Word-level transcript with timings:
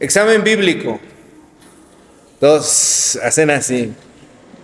Examen 0.00 0.42
bíblico. 0.42 0.98
Todos 2.40 3.18
hacen 3.22 3.50
así. 3.50 3.92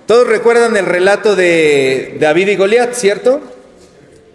Todos 0.06 0.26
recuerdan 0.26 0.76
el 0.78 0.86
relato 0.86 1.36
de 1.36 2.16
David 2.18 2.48
y 2.48 2.56
Goliat, 2.56 2.94
¿cierto? 2.94 3.42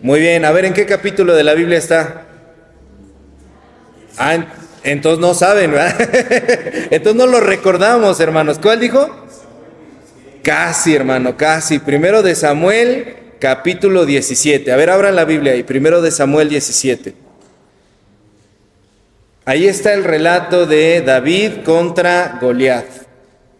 Muy 0.02 0.20
bien, 0.20 0.46
a 0.46 0.52
ver 0.52 0.66
en 0.66 0.74
qué 0.74 0.86
capítulo 0.86 1.34
de 1.34 1.44
la 1.44 1.56
Biblia 1.56 1.80
está. 1.80 2.26
Ah, 4.18 4.46
entonces 4.84 5.20
no 5.20 5.34
saben, 5.34 5.72
¿verdad? 5.72 5.96
entonces 6.92 7.16
no 7.16 7.26
lo 7.26 7.40
recordamos, 7.40 8.20
hermanos. 8.20 8.60
¿Cuál 8.62 8.80
dijo? 8.80 9.26
Casi, 10.44 10.94
hermano, 10.94 11.36
casi. 11.36 11.80
Primero 11.80 12.22
de 12.22 12.36
Samuel, 12.36 13.16
capítulo 13.40 14.06
17. 14.06 14.72
A 14.72 14.76
ver, 14.76 14.92
abran 14.92 15.16
la 15.16 15.26
Biblia 15.26 15.54
ahí. 15.54 15.64
Primero 15.64 16.04
de 16.04 16.12
Samuel 16.12 16.50
17. 16.50 17.31
Ahí 19.44 19.66
está 19.66 19.94
el 19.96 20.04
relato 20.04 20.68
de 20.68 21.02
David 21.02 21.64
contra 21.66 22.38
Goliat. 22.40 22.86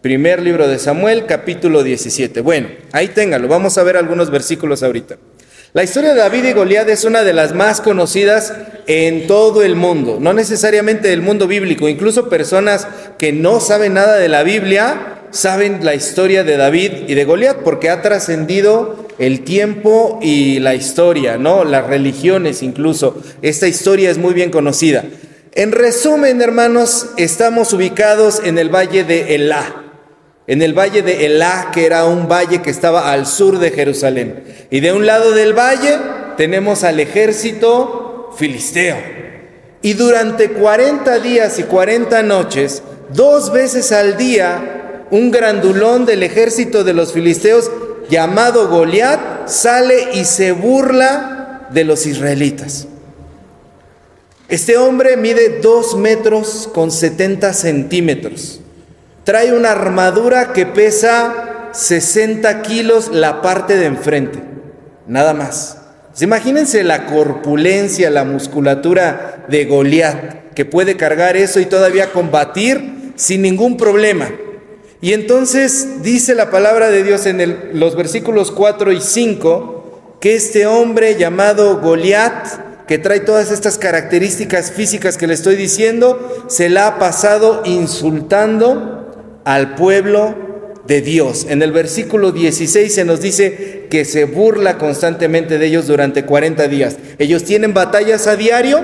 Primer 0.00 0.40
libro 0.40 0.68
de 0.68 0.78
Samuel, 0.78 1.26
capítulo 1.26 1.82
17. 1.82 2.40
Bueno, 2.40 2.68
ahí 2.92 3.08
téngalo, 3.08 3.48
vamos 3.48 3.76
a 3.76 3.82
ver 3.82 3.96
algunos 3.96 4.30
versículos 4.30 4.84
ahorita. 4.84 5.16
La 5.72 5.82
historia 5.82 6.10
de 6.10 6.20
David 6.20 6.44
y 6.44 6.52
Goliat 6.52 6.88
es 6.88 7.02
una 7.02 7.24
de 7.24 7.32
las 7.32 7.52
más 7.52 7.80
conocidas 7.80 8.54
en 8.86 9.26
todo 9.26 9.64
el 9.64 9.74
mundo, 9.74 10.18
no 10.20 10.32
necesariamente 10.32 11.08
del 11.08 11.20
mundo 11.20 11.48
bíblico, 11.48 11.88
incluso 11.88 12.28
personas 12.28 12.86
que 13.18 13.32
no 13.32 13.58
saben 13.58 13.94
nada 13.94 14.18
de 14.18 14.28
la 14.28 14.44
Biblia 14.44 15.18
saben 15.32 15.84
la 15.84 15.96
historia 15.96 16.44
de 16.44 16.58
David 16.58 17.08
y 17.08 17.14
de 17.14 17.24
Goliat 17.24 17.56
porque 17.64 17.90
ha 17.90 18.02
trascendido 18.02 19.08
el 19.18 19.42
tiempo 19.42 20.20
y 20.22 20.60
la 20.60 20.76
historia, 20.76 21.38
¿no? 21.38 21.64
Las 21.64 21.88
religiones 21.88 22.62
incluso. 22.62 23.20
Esta 23.40 23.66
historia 23.66 24.10
es 24.10 24.18
muy 24.18 24.32
bien 24.32 24.50
conocida. 24.50 25.04
En 25.54 25.70
resumen, 25.72 26.40
hermanos, 26.40 27.08
estamos 27.18 27.74
ubicados 27.74 28.40
en 28.42 28.56
el 28.56 28.74
valle 28.74 29.04
de 29.04 29.34
Elá, 29.34 29.84
en 30.46 30.62
el 30.62 30.72
valle 30.72 31.02
de 31.02 31.26
Elá, 31.26 31.70
que 31.74 31.84
era 31.84 32.06
un 32.06 32.26
valle 32.26 32.62
que 32.62 32.70
estaba 32.70 33.12
al 33.12 33.26
sur 33.26 33.58
de 33.58 33.70
Jerusalén. 33.70 34.44
Y 34.70 34.80
de 34.80 34.94
un 34.94 35.04
lado 35.04 35.32
del 35.32 35.52
valle 35.52 35.98
tenemos 36.38 36.84
al 36.84 37.00
ejército 37.00 38.30
filisteo. 38.38 38.96
Y 39.82 39.92
durante 39.92 40.52
40 40.52 41.18
días 41.18 41.58
y 41.58 41.64
40 41.64 42.22
noches, 42.22 42.82
dos 43.12 43.52
veces 43.52 43.92
al 43.92 44.16
día, 44.16 45.04
un 45.10 45.30
grandulón 45.30 46.06
del 46.06 46.22
ejército 46.22 46.82
de 46.82 46.94
los 46.94 47.12
filisteos 47.12 47.70
llamado 48.08 48.68
Goliat 48.68 49.48
sale 49.48 50.14
y 50.14 50.24
se 50.24 50.52
burla 50.52 51.68
de 51.70 51.84
los 51.84 52.06
israelitas. 52.06 52.86
Este 54.52 54.76
hombre 54.76 55.16
mide 55.16 55.60
2 55.62 55.96
metros 55.96 56.68
con 56.74 56.90
70 56.90 57.54
centímetros. 57.54 58.60
Trae 59.24 59.54
una 59.54 59.70
armadura 59.70 60.52
que 60.52 60.66
pesa 60.66 61.70
60 61.72 62.60
kilos 62.60 63.08
la 63.10 63.40
parte 63.40 63.76
de 63.76 63.86
enfrente. 63.86 64.40
Nada 65.06 65.32
más. 65.32 65.78
Imagínense 66.20 66.84
la 66.84 67.06
corpulencia, 67.06 68.10
la 68.10 68.24
musculatura 68.24 69.46
de 69.48 69.64
Goliat, 69.64 70.52
que 70.52 70.66
puede 70.66 70.98
cargar 70.98 71.34
eso 71.38 71.58
y 71.58 71.64
todavía 71.64 72.12
combatir 72.12 73.14
sin 73.16 73.40
ningún 73.40 73.78
problema. 73.78 74.28
Y 75.00 75.14
entonces 75.14 76.02
dice 76.02 76.34
la 76.34 76.50
palabra 76.50 76.90
de 76.90 77.02
Dios 77.04 77.24
en 77.24 77.70
los 77.72 77.96
versículos 77.96 78.52
4 78.52 78.92
y 78.92 79.00
5 79.00 80.18
que 80.20 80.34
este 80.34 80.66
hombre 80.66 81.16
llamado 81.16 81.80
Goliat 81.80 82.71
que 82.86 82.98
trae 82.98 83.20
todas 83.20 83.50
estas 83.50 83.78
características 83.78 84.70
físicas 84.70 85.16
que 85.16 85.26
le 85.26 85.34
estoy 85.34 85.56
diciendo, 85.56 86.44
se 86.48 86.68
la 86.68 86.86
ha 86.86 86.98
pasado 86.98 87.62
insultando 87.64 89.40
al 89.44 89.74
pueblo 89.74 90.34
de 90.86 91.00
Dios. 91.00 91.46
En 91.48 91.62
el 91.62 91.72
versículo 91.72 92.32
16 92.32 92.92
se 92.92 93.04
nos 93.04 93.20
dice 93.20 93.86
que 93.90 94.04
se 94.04 94.24
burla 94.24 94.78
constantemente 94.78 95.58
de 95.58 95.66
ellos 95.66 95.86
durante 95.86 96.24
40 96.24 96.68
días. 96.68 96.96
Ellos 97.18 97.44
tienen 97.44 97.72
batallas 97.72 98.26
a 98.26 98.36
diario 98.36 98.80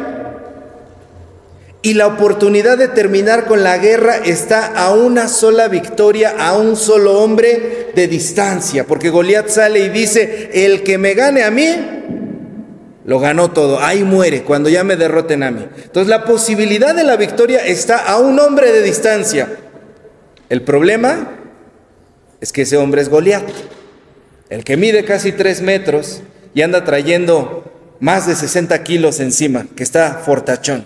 y 1.80 1.94
la 1.94 2.06
oportunidad 2.06 2.76
de 2.76 2.88
terminar 2.88 3.46
con 3.46 3.62
la 3.62 3.78
guerra 3.78 4.16
está 4.16 4.66
a 4.66 4.92
una 4.92 5.28
sola 5.28 5.68
victoria, 5.68 6.34
a 6.38 6.56
un 6.56 6.76
solo 6.76 7.20
hombre 7.20 7.90
de 7.94 8.08
distancia, 8.08 8.84
porque 8.84 9.10
Goliat 9.10 9.48
sale 9.48 9.80
y 9.80 9.88
dice, 9.88 10.50
el 10.52 10.82
que 10.82 10.98
me 10.98 11.14
gane 11.14 11.44
a 11.44 11.50
mí, 11.50 11.66
lo 13.08 13.18
ganó 13.18 13.50
todo, 13.52 13.80
ahí 13.80 14.04
muere 14.04 14.42
cuando 14.42 14.68
ya 14.68 14.84
me 14.84 14.94
derroten 14.94 15.42
a 15.42 15.50
mí. 15.50 15.66
Entonces 15.82 16.08
la 16.08 16.26
posibilidad 16.26 16.94
de 16.94 17.04
la 17.04 17.16
victoria 17.16 17.64
está 17.64 18.04
a 18.04 18.18
un 18.18 18.38
hombre 18.38 18.70
de 18.70 18.82
distancia. 18.82 19.48
El 20.50 20.60
problema 20.60 21.38
es 22.38 22.52
que 22.52 22.62
ese 22.62 22.76
hombre 22.76 23.00
es 23.00 23.08
Goliat, 23.08 23.48
el 24.50 24.62
que 24.62 24.76
mide 24.76 25.06
casi 25.06 25.32
tres 25.32 25.62
metros 25.62 26.20
y 26.52 26.60
anda 26.60 26.84
trayendo 26.84 27.72
más 27.98 28.26
de 28.26 28.36
60 28.36 28.84
kilos 28.84 29.20
encima, 29.20 29.64
que 29.74 29.84
está 29.84 30.20
fortachón. 30.22 30.84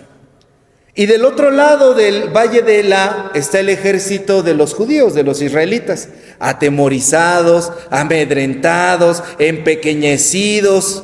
Y 0.95 1.07
del 1.07 1.25
otro 1.25 1.51
lado 1.51 1.93
del 1.93 2.29
valle 2.29 2.61
de 2.61 2.79
Ela 2.79 3.31
está 3.33 3.59
el 3.59 3.67
ejército 3.67 4.43
de 4.43 4.53
los 4.53 4.73
judíos, 4.73 5.13
de 5.13 5.23
los 5.23 5.41
israelitas, 5.41 6.07
atemorizados, 6.39 7.73
amedrentados, 7.89 9.23
empequeñecidos, 9.39 11.03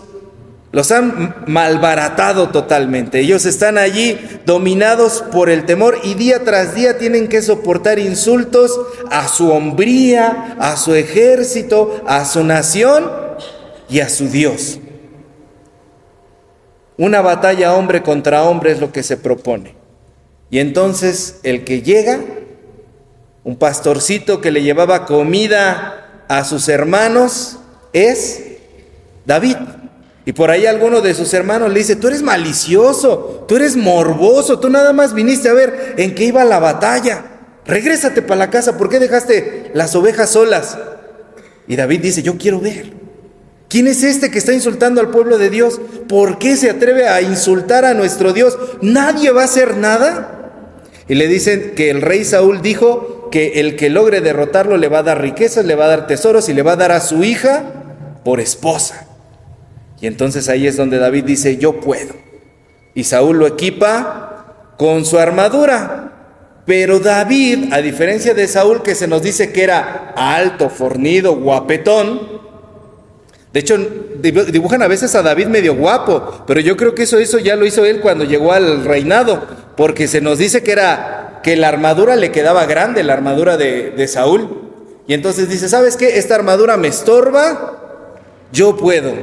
los 0.72 0.92
han 0.92 1.44
malbaratado 1.48 2.50
totalmente. 2.50 3.20
Ellos 3.20 3.46
están 3.46 3.78
allí 3.78 4.20
dominados 4.46 5.24
por 5.32 5.50
el 5.50 5.66
temor 5.66 5.98
y 6.04 6.14
día 6.14 6.44
tras 6.44 6.76
día 6.76 6.98
tienen 6.98 7.28
que 7.28 7.42
soportar 7.42 7.98
insultos 7.98 8.80
a 9.10 9.28
su 9.28 9.50
hombría, 9.52 10.56
a 10.60 10.78
su 10.78 10.94
ejército, 10.94 12.02
a 12.06 12.24
su 12.26 12.44
nación 12.44 13.10
y 13.90 14.02
a 14.02 14.10
su 14.10 14.30
Dios. 14.30 14.80
Una 16.98 17.22
batalla 17.22 17.74
hombre 17.74 18.04
contra 18.04 18.44
hombre 18.44 18.72
es 18.72 18.80
lo 18.80 18.92
que 18.92 19.04
se 19.04 19.18
propone. 19.18 19.74
Y 20.52 20.60
entonces 20.60 21.40
el 21.44 21.64
que 21.64 21.82
llega, 21.82 22.20
un 23.44 23.56
pastorcito 23.56 24.42
que 24.42 24.52
le 24.52 24.62
llevaba 24.62 25.06
comida 25.06 26.26
a 26.28 26.44
sus 26.44 26.68
hermanos, 26.70 27.58
es 27.94 28.44
David. 29.26 29.58
Y 30.30 30.34
por 30.34 30.52
ahí 30.52 30.68
alguno 30.68 31.02
de 31.02 31.16
sus 31.16 31.34
hermanos 31.34 31.74
le 31.74 31.80
dice, 31.80 31.96
tú 31.96 32.08
eres 32.08 32.22
malicioso, 32.22 33.46
tú 33.48 33.56
eres 33.56 33.76
morboso, 33.76 34.60
tú 34.60 34.70
nada 34.70 34.94
más 34.94 35.16
viniste 35.16 35.50
a 35.50 35.54
ver 35.54 35.96
en 35.98 36.14
qué 36.14 36.26
iba 36.26 36.46
la 36.46 36.60
batalla. 36.60 37.26
Regrésate 37.66 38.22
para 38.22 38.38
la 38.38 38.52
casa, 38.52 38.78
¿por 38.78 38.90
qué 38.90 39.00
dejaste 39.00 39.72
las 39.74 39.96
ovejas 39.96 40.30
solas? 40.30 40.78
Y 41.68 41.76
David 41.76 42.02
dice, 42.02 42.22
yo 42.22 42.38
quiero 42.38 42.60
ver. 42.60 42.94
¿Quién 43.70 43.88
es 43.88 44.04
este 44.04 44.30
que 44.30 44.38
está 44.38 44.54
insultando 44.54 45.02
al 45.02 45.10
pueblo 45.10 45.40
de 45.40 45.50
Dios? 45.50 45.82
¿Por 46.08 46.38
qué 46.38 46.56
se 46.58 46.70
atreve 46.70 47.08
a 47.08 47.24
insultar 47.24 47.84
a 47.84 47.96
nuestro 47.96 48.32
Dios? 48.32 48.56
¿Nadie 48.84 49.32
va 49.32 49.42
a 49.42 49.46
hacer 49.46 49.78
nada? 49.78 50.52
Y 51.08 51.16
le 51.16 51.28
dicen 51.28 51.74
que 51.76 51.90
el 51.90 52.04
rey 52.04 52.24
Saúl 52.24 52.62
dijo 52.62 53.30
que 53.32 53.62
el 53.62 53.76
que 53.76 53.90
logre 53.90 54.22
derrotarlo 54.22 54.78
le 54.78 54.90
va 54.90 55.00
a 55.00 55.04
dar 55.04 55.24
riquezas, 55.24 55.66
le 55.66 55.74
va 55.74 55.86
a 55.86 55.90
dar 55.90 56.06
tesoros 56.06 56.50
y 56.50 56.54
le 56.54 56.62
va 56.62 56.74
a 56.74 56.76
dar 56.76 56.92
a 56.92 57.02
su 57.02 57.24
hija 57.24 57.64
por 58.24 58.40
esposa. 58.40 59.09
Y 60.02 60.08
entonces 60.08 60.50
ahí 60.50 60.68
es 60.68 60.78
donde 60.78 60.98
David 60.98 61.26
dice, 61.26 61.58
yo 61.58 61.80
puedo. 61.80 62.14
Y 62.94 63.04
Saúl 63.04 63.40
lo 63.40 63.48
equipa 63.48 64.74
con 64.78 65.06
su 65.06 65.20
armadura. 65.20 66.62
Pero 66.66 67.00
David, 67.00 67.74
a 67.74 67.82
diferencia 67.82 68.34
de 68.34 68.48
Saúl, 68.48 68.84
que 68.84 68.96
se 68.96 69.08
nos 69.08 69.22
dice 69.22 69.52
que 69.52 69.64
era 69.64 70.14
alto, 70.16 70.70
fornido, 70.70 71.36
guapetón, 71.36 72.40
de 73.52 73.62
hecho, 73.62 73.78
dibujan 74.20 74.84
a 74.84 74.88
veces 74.88 75.16
a 75.16 75.24
David 75.24 75.48
medio 75.48 75.74
guapo, 75.74 76.44
pero 76.46 76.60
yo 76.60 76.78
creo 76.78 76.94
que 76.94 77.04
eso, 77.04 77.18
eso 77.18 77.40
ya 77.40 77.56
lo 77.56 77.66
hizo 77.66 77.84
él 77.84 78.00
cuando 78.00 78.24
llegó 78.24 78.54
al 78.54 78.86
reinado, 78.86 79.44
porque 79.76 80.08
se 80.08 80.22
nos 80.22 80.38
dice 80.38 80.62
que 80.62 80.72
era 80.72 81.40
que 81.42 81.56
la 81.56 81.70
armadura 81.70 82.16
le 82.16 82.32
quedaba 82.32 82.68
grande, 82.68 83.04
la 83.04 83.14
armadura 83.14 83.58
de, 83.58 83.90
de 83.90 84.08
Saúl. 84.08 84.70
Y 85.08 85.16
entonces 85.16 85.50
dice, 85.50 85.68
¿sabes 85.68 85.96
qué? 85.96 86.20
Esta 86.20 86.36
armadura 86.36 86.78
me 86.78 86.90
estorba, 86.90 88.06
yo 88.52 88.78
puedo. 88.78 89.14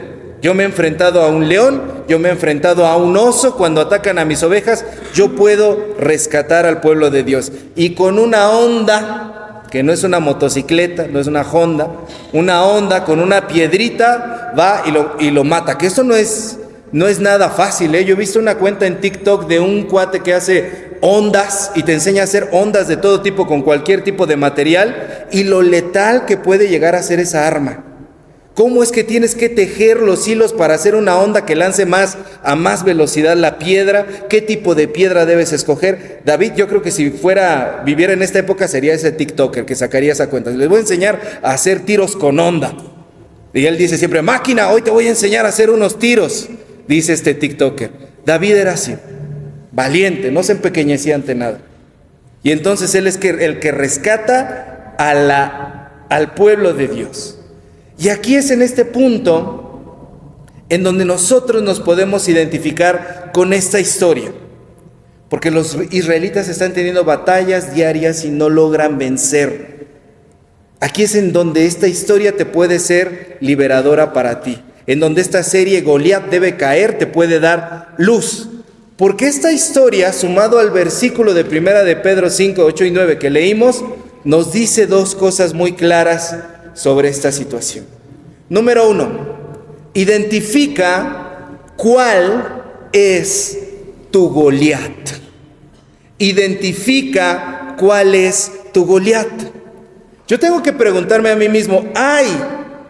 Yo 0.43 0.55
me 0.55 0.63
he 0.63 0.67
enfrentado 0.67 1.23
a 1.23 1.29
un 1.29 1.49
león, 1.49 2.05
yo 2.09 2.19
me 2.19 2.29
he 2.29 2.33
enfrentado 2.33 2.87
a 2.87 2.97
un 2.97 3.17
oso 3.17 3.57
cuando 3.57 3.81
atacan 3.81 4.19
a 4.19 4.25
mis 4.25 4.43
ovejas, 4.43 4.85
yo 5.15 5.35
puedo 5.35 5.95
rescatar 5.99 6.67
al 6.67 6.81
pueblo 6.81 7.11
de 7.11 7.23
Dios. 7.23 7.53
Y 7.75 7.95
con 7.95 8.19
una 8.19 8.51
onda, 8.51 9.63
que 9.71 9.83
no 9.83 9.93
es 9.93 10.05
una 10.05 10.21
motocicleta, 10.21 11.07
no 11.07 11.21
es 11.21 11.27
una 11.27 11.43
Honda, 11.43 11.89
una 12.33 12.65
onda 12.65 13.05
con 13.05 13.21
una 13.21 13.49
piedrita 13.49 14.53
va 14.59 14.83
y 14.87 14.91
lo, 14.91 15.17
y 15.19 15.31
lo 15.31 15.45
mata. 15.45 15.79
Que 15.79 15.87
esto 15.87 16.05
no 16.05 16.15
es, 16.15 16.59
no 16.93 17.09
es 17.09 17.19
nada 17.19 17.51
fácil. 17.51 17.95
¿eh? 17.95 18.05
Yo 18.05 18.15
he 18.15 18.19
visto 18.19 18.39
una 18.39 18.57
cuenta 18.57 18.87
en 18.87 19.01
TikTok 19.01 19.47
de 19.47 19.61
un 19.61 19.85
cuate 19.85 20.21
que 20.21 20.35
hace 20.35 20.97
ondas 21.01 21.73
y 21.75 21.83
te 21.83 21.93
enseña 21.93 22.23
a 22.23 22.25
hacer 22.25 22.49
ondas 22.53 22.89
de 22.89 22.97
todo 22.97 23.21
tipo 23.21 23.47
con 23.47 23.63
cualquier 23.63 24.03
tipo 24.03 24.27
de 24.27 24.37
material 24.37 25.27
y 25.31 25.45
lo 25.45 25.63
letal 25.63 26.25
que 26.25 26.37
puede 26.37 26.69
llegar 26.69 26.95
a 26.95 27.03
ser 27.03 27.21
esa 27.21 27.47
arma. 27.47 27.85
¿Cómo 28.57 28.83
es 28.83 28.91
que 28.91 29.05
tienes 29.05 29.35
que 29.35 29.51
tejer 29.51 30.01
los 30.01 30.27
hilos 30.27 30.55
para 30.55 30.73
hacer 30.73 30.95
una 30.95 31.19
onda 31.19 31.45
que 31.45 31.55
lance 31.55 31.85
más 31.85 32.17
a 32.43 32.57
más 32.57 32.85
velocidad 32.85 33.37
la 33.37 33.59
piedra? 33.59 34.07
¿Qué 34.31 34.41
tipo 34.41 34.75
de 34.75 34.89
piedra 34.89 35.27
debes 35.27 35.53
escoger? 35.53 36.23
David, 36.25 36.53
yo 36.57 36.67
creo 36.67 36.81
que 36.81 36.91
si 36.91 37.11
fuera, 37.11 37.83
viviera 37.85 38.15
en 38.15 38.23
esta 38.23 38.39
época 38.39 38.67
sería 38.67 38.95
ese 38.95 39.13
TikToker 39.13 39.67
que 39.67 39.75
sacaría 39.75 40.13
esa 40.13 40.31
cuenta. 40.31 40.53
Les 40.53 40.71
voy 40.71 40.79
a 40.79 40.81
enseñar 40.81 41.41
a 41.43 41.51
hacer 41.51 41.81
tiros 41.81 42.17
con 42.17 42.41
onda. 42.41 42.75
Y 43.53 43.67
él 43.67 43.77
dice 43.77 43.99
siempre, 43.99 44.23
máquina, 44.23 44.71
hoy 44.71 44.81
te 44.81 44.91
voy 44.91 45.05
a 45.05 45.11
enseñar 45.11 45.45
a 45.45 45.51
hacer 45.51 45.69
unos 45.69 45.99
tiros, 45.99 46.49
dice 46.89 47.13
este 47.13 47.35
TikToker. 47.35 47.91
David 48.25 48.55
era 48.55 48.73
así, 48.73 48.97
valiente, 49.71 50.31
no 50.31 50.43
se 50.43 50.53
empequeñecía 50.53 51.15
ante 51.15 51.35
nada. 51.35 51.59
Y 52.43 52.53
entonces 52.53 52.95
él 52.95 53.07
es 53.07 53.23
el 53.23 53.61
que 53.61 53.71
rescata 53.71 54.97
al 56.09 56.33
pueblo 56.33 56.73
de 56.73 56.89
Dios. 56.89 57.39
Y 57.99 58.09
aquí 58.09 58.37
es 58.37 58.51
en 58.51 58.63
este 58.63 58.85
punto 58.85 59.63
en 60.69 60.83
donde 60.83 61.05
nosotros 61.05 61.63
nos 61.63 61.81
podemos 61.81 62.29
identificar 62.29 63.31
con 63.33 63.53
esta 63.53 63.81
historia. 63.81 64.33
Porque 65.29 65.51
los 65.51 65.77
israelitas 65.91 66.49
están 66.49 66.73
teniendo 66.73 67.05
batallas 67.05 67.75
diarias 67.75 68.25
y 68.25 68.31
no 68.31 68.49
logran 68.49 68.99
vencer. 68.99 69.87
Aquí 70.81 71.03
es 71.03 71.15
en 71.15 71.33
donde 71.33 71.67
esta 71.67 71.89
historia 71.89 72.37
te 72.37 72.45
puede 72.45 72.79
ser 72.79 73.39
liberadora 73.41 74.13
para 74.13 74.41
ti. 74.41 74.63
En 74.87 75.01
donde 75.01 75.21
esta 75.21 75.43
serie 75.43 75.81
Goliat 75.81 76.29
debe 76.31 76.57
caer, 76.57 76.99
te 76.99 77.07
puede 77.07 77.41
dar 77.41 77.95
luz. 77.97 78.49
Porque 78.97 79.27
esta 79.27 79.53
historia, 79.53 80.13
sumado 80.13 80.59
al 80.59 80.71
versículo 80.71 81.35
de 81.35 81.45
primera 81.45 81.83
de 81.83 81.97
Pedro 81.97 82.31
5, 82.31 82.63
8 82.63 82.85
y 82.85 82.91
9 82.93 83.19
que 83.19 83.31
leímos, 83.31 83.85
nos 84.25 84.53
dice 84.53 84.87
dos 84.87 85.15
cosas 85.15 85.55
muy 85.55 85.73
claras 85.73 86.37
sobre 86.77 87.09
esta 87.09 87.33
situación. 87.33 87.87
Número 88.49 88.89
uno, 88.89 89.09
identifica 89.95 91.49
cuál 91.75 92.63
es 92.93 93.59
tu 94.11 94.29
Goliat. 94.29 95.11
Identifica 96.19 97.75
cuál 97.79 98.15
es 98.15 98.53
tu 98.73 98.85
Goliat. 98.85 99.27
Yo 100.29 100.39
tengo 100.39 100.63
que 100.63 100.73
preguntarme 100.73 101.31
a 101.31 101.37
mí 101.37 101.49
mismo, 101.49 101.85
¿hay 101.95 102.27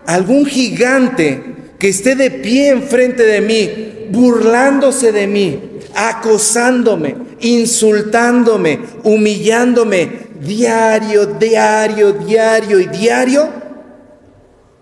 algún 0.06 0.46
gigante 0.46 1.54
que 1.78 1.88
esté 1.88 2.16
de 2.16 2.30
pie 2.30 2.70
enfrente 2.70 3.22
de 3.22 3.40
mí, 3.40 4.08
burlándose 4.10 5.12
de 5.12 5.26
mí, 5.28 5.60
acosándome, 5.94 7.16
insultándome, 7.40 8.80
humillándome 9.04 10.26
diario, 10.40 11.26
diario, 11.26 12.12
diario 12.12 12.80
y 12.80 12.86
diario? 12.86 13.65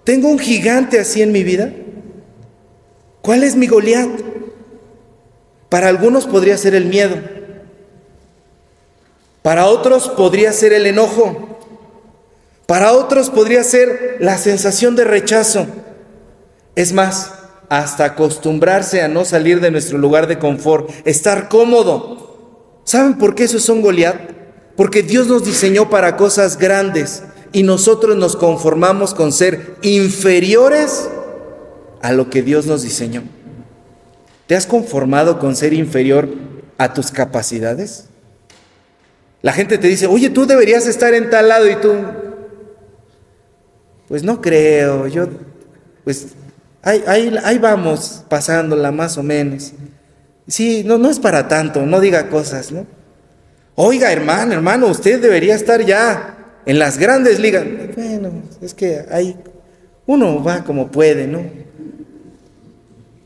¿Tengo 0.04 0.28
un 0.28 0.38
gigante 0.38 1.00
así 1.00 1.22
en 1.22 1.32
mi 1.32 1.42
vida? 1.42 1.72
¿Cuál 3.22 3.42
es 3.42 3.56
mi 3.56 3.66
Goliat? 3.66 4.10
Para 5.70 5.88
algunos 5.88 6.26
podría 6.26 6.58
ser 6.58 6.74
el 6.74 6.84
miedo. 6.84 7.16
Para 9.40 9.66
otros 9.66 10.10
podría 10.10 10.52
ser 10.52 10.74
el 10.74 10.86
enojo. 10.86 11.58
Para 12.66 12.92
otros 12.92 13.30
podría 13.30 13.64
ser 13.64 14.18
la 14.20 14.36
sensación 14.36 14.94
de 14.94 15.04
rechazo. 15.04 15.66
Es 16.76 16.92
más, 16.92 17.32
hasta 17.70 18.04
acostumbrarse 18.04 19.00
a 19.00 19.08
no 19.08 19.24
salir 19.24 19.60
de 19.60 19.70
nuestro 19.70 19.96
lugar 19.96 20.26
de 20.26 20.38
confort, 20.38 20.90
estar 21.06 21.48
cómodo. 21.48 22.82
¿Saben 22.84 23.16
por 23.16 23.34
qué 23.34 23.44
eso 23.44 23.58
son 23.58 23.80
Goliat? 23.80 24.16
Porque 24.76 25.02
Dios 25.02 25.28
nos 25.28 25.44
diseñó 25.44 25.88
para 25.88 26.16
cosas 26.16 26.58
grandes 26.58 27.22
y 27.54 27.62
nosotros 27.62 28.16
nos 28.16 28.34
conformamos 28.34 29.14
con 29.14 29.30
ser 29.30 29.76
inferiores 29.82 31.08
a 32.02 32.12
lo 32.12 32.28
que 32.28 32.42
Dios 32.42 32.66
nos 32.66 32.82
diseñó. 32.82 33.22
¿Te 34.48 34.56
has 34.56 34.66
conformado 34.66 35.38
con 35.38 35.54
ser 35.54 35.72
inferior 35.72 36.28
a 36.78 36.92
tus 36.92 37.12
capacidades? 37.12 38.06
La 39.40 39.52
gente 39.52 39.78
te 39.78 39.86
dice, 39.86 40.08
oye, 40.08 40.30
tú 40.30 40.46
deberías 40.46 40.88
estar 40.88 41.14
en 41.14 41.30
tal 41.30 41.48
lado 41.48 41.70
y 41.70 41.76
tú, 41.76 41.94
pues 44.08 44.24
no 44.24 44.40
creo, 44.40 45.06
yo, 45.06 45.28
pues 46.02 46.34
ahí, 46.82 47.58
vamos 47.60 48.24
pasándola 48.28 48.90
más 48.90 49.16
o 49.16 49.22
menos. 49.22 49.72
Sí, 50.48 50.82
no, 50.84 50.98
no 50.98 51.08
es 51.08 51.20
para 51.20 51.46
tanto, 51.46 51.86
no 51.86 52.00
diga 52.00 52.28
cosas, 52.30 52.72
¿no? 52.72 52.84
Oiga, 53.76 54.10
hermano, 54.10 54.54
hermano, 54.54 54.88
usted 54.88 55.22
debería 55.22 55.54
estar 55.54 55.84
ya 55.84 56.33
en 56.66 56.78
las 56.78 56.98
grandes 56.98 57.38
ligas, 57.38 57.64
bueno, 57.96 58.30
es 58.62 58.74
que 58.74 59.04
hay, 59.10 59.36
uno 60.06 60.42
va 60.42 60.64
como 60.64 60.90
puede, 60.90 61.26
¿no? 61.26 61.42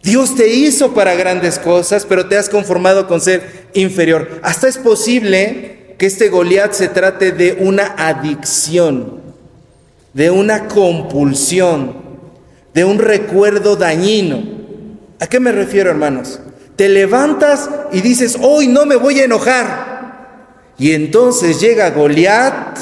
Dios 0.02 0.34
te 0.34 0.48
hizo 0.48 0.94
para 0.94 1.14
grandes 1.14 1.58
cosas, 1.58 2.06
pero 2.06 2.26
te 2.26 2.36
has 2.36 2.48
conformado 2.48 3.06
con 3.06 3.20
ser 3.20 3.68
inferior. 3.74 4.40
Hasta 4.42 4.68
es 4.68 4.78
posible 4.78 5.94
que 5.98 6.06
este 6.06 6.28
Goliat 6.28 6.72
se 6.72 6.88
trate 6.88 7.32
de 7.32 7.58
una 7.60 7.94
adicción, 7.96 9.20
de 10.14 10.30
una 10.30 10.68
compulsión, 10.68 11.94
de 12.72 12.84
un 12.84 12.98
recuerdo 12.98 13.76
dañino. 13.76 14.42
¿A 15.20 15.26
qué 15.26 15.40
me 15.40 15.52
refiero, 15.52 15.90
hermanos? 15.90 16.40
Te 16.76 16.88
levantas 16.88 17.68
y 17.92 18.00
dices, 18.00 18.38
hoy 18.40 18.68
no 18.68 18.86
me 18.86 18.96
voy 18.96 19.18
a 19.20 19.24
enojar. 19.24 19.88
Y 20.78 20.92
entonces 20.92 21.60
llega 21.60 21.90
Goliat 21.90 22.78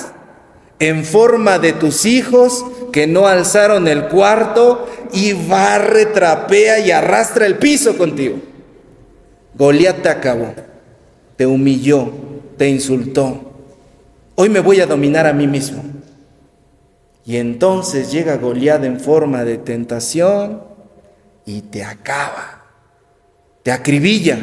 en 0.78 1.04
forma 1.04 1.58
de 1.58 1.72
tus 1.72 2.04
hijos 2.04 2.64
que 2.92 3.06
no 3.06 3.26
alzaron 3.26 3.88
el 3.88 4.08
cuarto 4.08 4.88
y 5.12 5.32
barre, 5.32 6.06
trapea 6.06 6.78
y 6.80 6.90
arrastra 6.90 7.46
el 7.46 7.56
piso 7.56 7.96
contigo. 7.96 8.36
Goliat 9.54 10.02
te 10.02 10.08
acabó, 10.08 10.54
te 11.36 11.46
humilló, 11.46 12.10
te 12.58 12.68
insultó. 12.68 13.52
Hoy 14.34 14.50
me 14.50 14.60
voy 14.60 14.80
a 14.80 14.86
dominar 14.86 15.26
a 15.26 15.32
mí 15.32 15.46
mismo. 15.46 15.82
Y 17.24 17.38
entonces 17.38 18.12
llega 18.12 18.36
Goliat 18.36 18.84
en 18.84 19.00
forma 19.00 19.44
de 19.44 19.58
tentación 19.58 20.62
y 21.44 21.62
te 21.62 21.82
acaba, 21.82 22.64
te 23.62 23.72
acribilla. 23.72 24.38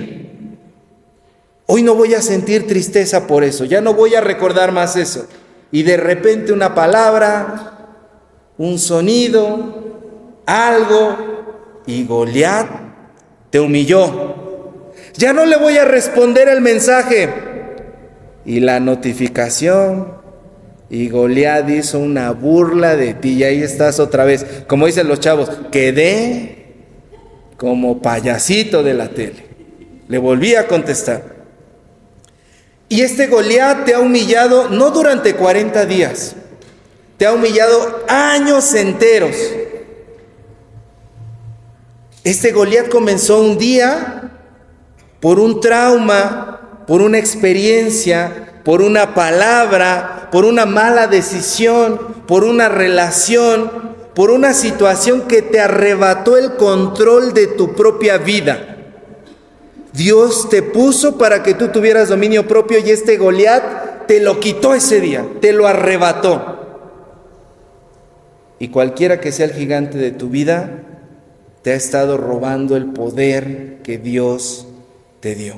Hoy 1.65 1.83
no 1.83 1.95
voy 1.95 2.13
a 2.13 2.21
sentir 2.21 2.67
tristeza 2.67 3.25
por 3.25 3.43
eso, 3.43 3.65
ya 3.65 3.81
no 3.81 3.93
voy 3.93 4.15
a 4.15 4.21
recordar 4.21 4.71
más 4.71 4.95
eso 4.95 5.27
y 5.73 5.81
de 5.81 5.97
repente 5.97 6.53
una 6.53 6.75
palabra, 6.75 7.87
un 8.59 8.77
sonido, 8.77 10.43
algo, 10.45 11.81
y 11.87 12.05
Goliat 12.05 12.67
te 13.49 13.59
humilló. 13.59 14.35
Ya 15.15 15.33
no 15.33 15.45
le 15.45 15.57
voy 15.57 15.77
a 15.77 15.85
responder 15.85 16.47
el 16.47 16.61
mensaje. 16.61 17.27
Y 18.45 18.59
la 18.59 18.79
notificación, 18.79 20.13
y 20.91 21.09
Goliat 21.09 21.67
hizo 21.67 21.97
una 21.97 22.29
burla 22.29 22.95
de 22.95 23.15
ti, 23.15 23.33
y 23.33 23.43
ahí 23.43 23.63
estás 23.63 23.99
otra 23.99 24.25
vez. 24.25 24.45
Como 24.67 24.85
dicen 24.85 25.07
los 25.07 25.21
chavos, 25.21 25.49
quedé 25.71 26.83
como 27.57 27.99
payasito 27.99 28.83
de 28.83 28.93
la 28.93 29.09
tele. 29.09 29.47
Le 30.07 30.19
volví 30.19 30.53
a 30.53 30.67
contestar. 30.67 31.32
Y 32.93 33.01
este 33.01 33.25
Goliat 33.25 33.85
te 33.85 33.95
ha 33.95 33.99
humillado 33.99 34.69
no 34.69 34.91
durante 34.91 35.35
40 35.35 35.87
días, 35.87 36.35
te 37.17 37.25
ha 37.25 37.33
humillado 37.33 38.03
años 38.07 38.71
enteros. 38.75 39.35
Este 42.23 42.51
Goliat 42.51 42.89
comenzó 42.89 43.41
un 43.41 43.57
día 43.57 44.29
por 45.19 45.39
un 45.39 45.59
trauma, 45.59 46.83
por 46.85 47.01
una 47.01 47.17
experiencia, 47.17 48.61
por 48.63 48.83
una 48.83 49.15
palabra, 49.15 50.29
por 50.31 50.45
una 50.45 50.67
mala 50.67 51.07
decisión, 51.07 51.99
por 52.27 52.43
una 52.43 52.69
relación, 52.69 53.71
por 54.13 54.29
una 54.29 54.53
situación 54.53 55.23
que 55.23 55.41
te 55.41 55.59
arrebató 55.59 56.37
el 56.37 56.57
control 56.57 57.33
de 57.33 57.47
tu 57.47 57.73
propia 57.73 58.19
vida. 58.19 58.72
Dios 59.93 60.49
te 60.49 60.63
puso 60.63 61.17
para 61.17 61.43
que 61.43 61.53
tú 61.53 61.67
tuvieras 61.69 62.09
dominio 62.09 62.47
propio 62.47 62.79
y 62.79 62.89
este 62.89 63.17
Goliat 63.17 64.07
te 64.07 64.19
lo 64.19 64.39
quitó 64.39 64.73
ese 64.73 64.99
día, 64.99 65.25
te 65.39 65.53
lo 65.53 65.67
arrebató. 65.67 66.59
Y 68.59 68.69
cualquiera 68.69 69.19
que 69.19 69.31
sea 69.31 69.45
el 69.45 69.53
gigante 69.53 69.97
de 69.97 70.11
tu 70.11 70.29
vida, 70.29 70.83
te 71.61 71.71
ha 71.71 71.75
estado 71.75 72.17
robando 72.17 72.75
el 72.75 72.87
poder 72.87 73.79
que 73.83 73.97
Dios 73.97 74.67
te 75.19 75.35
dio. 75.35 75.55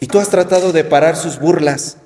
Y 0.00 0.06
tú 0.06 0.18
has 0.18 0.28
tratado 0.28 0.72
de 0.72 0.84
parar 0.84 1.16
sus 1.16 1.38
burlas. 1.38 1.98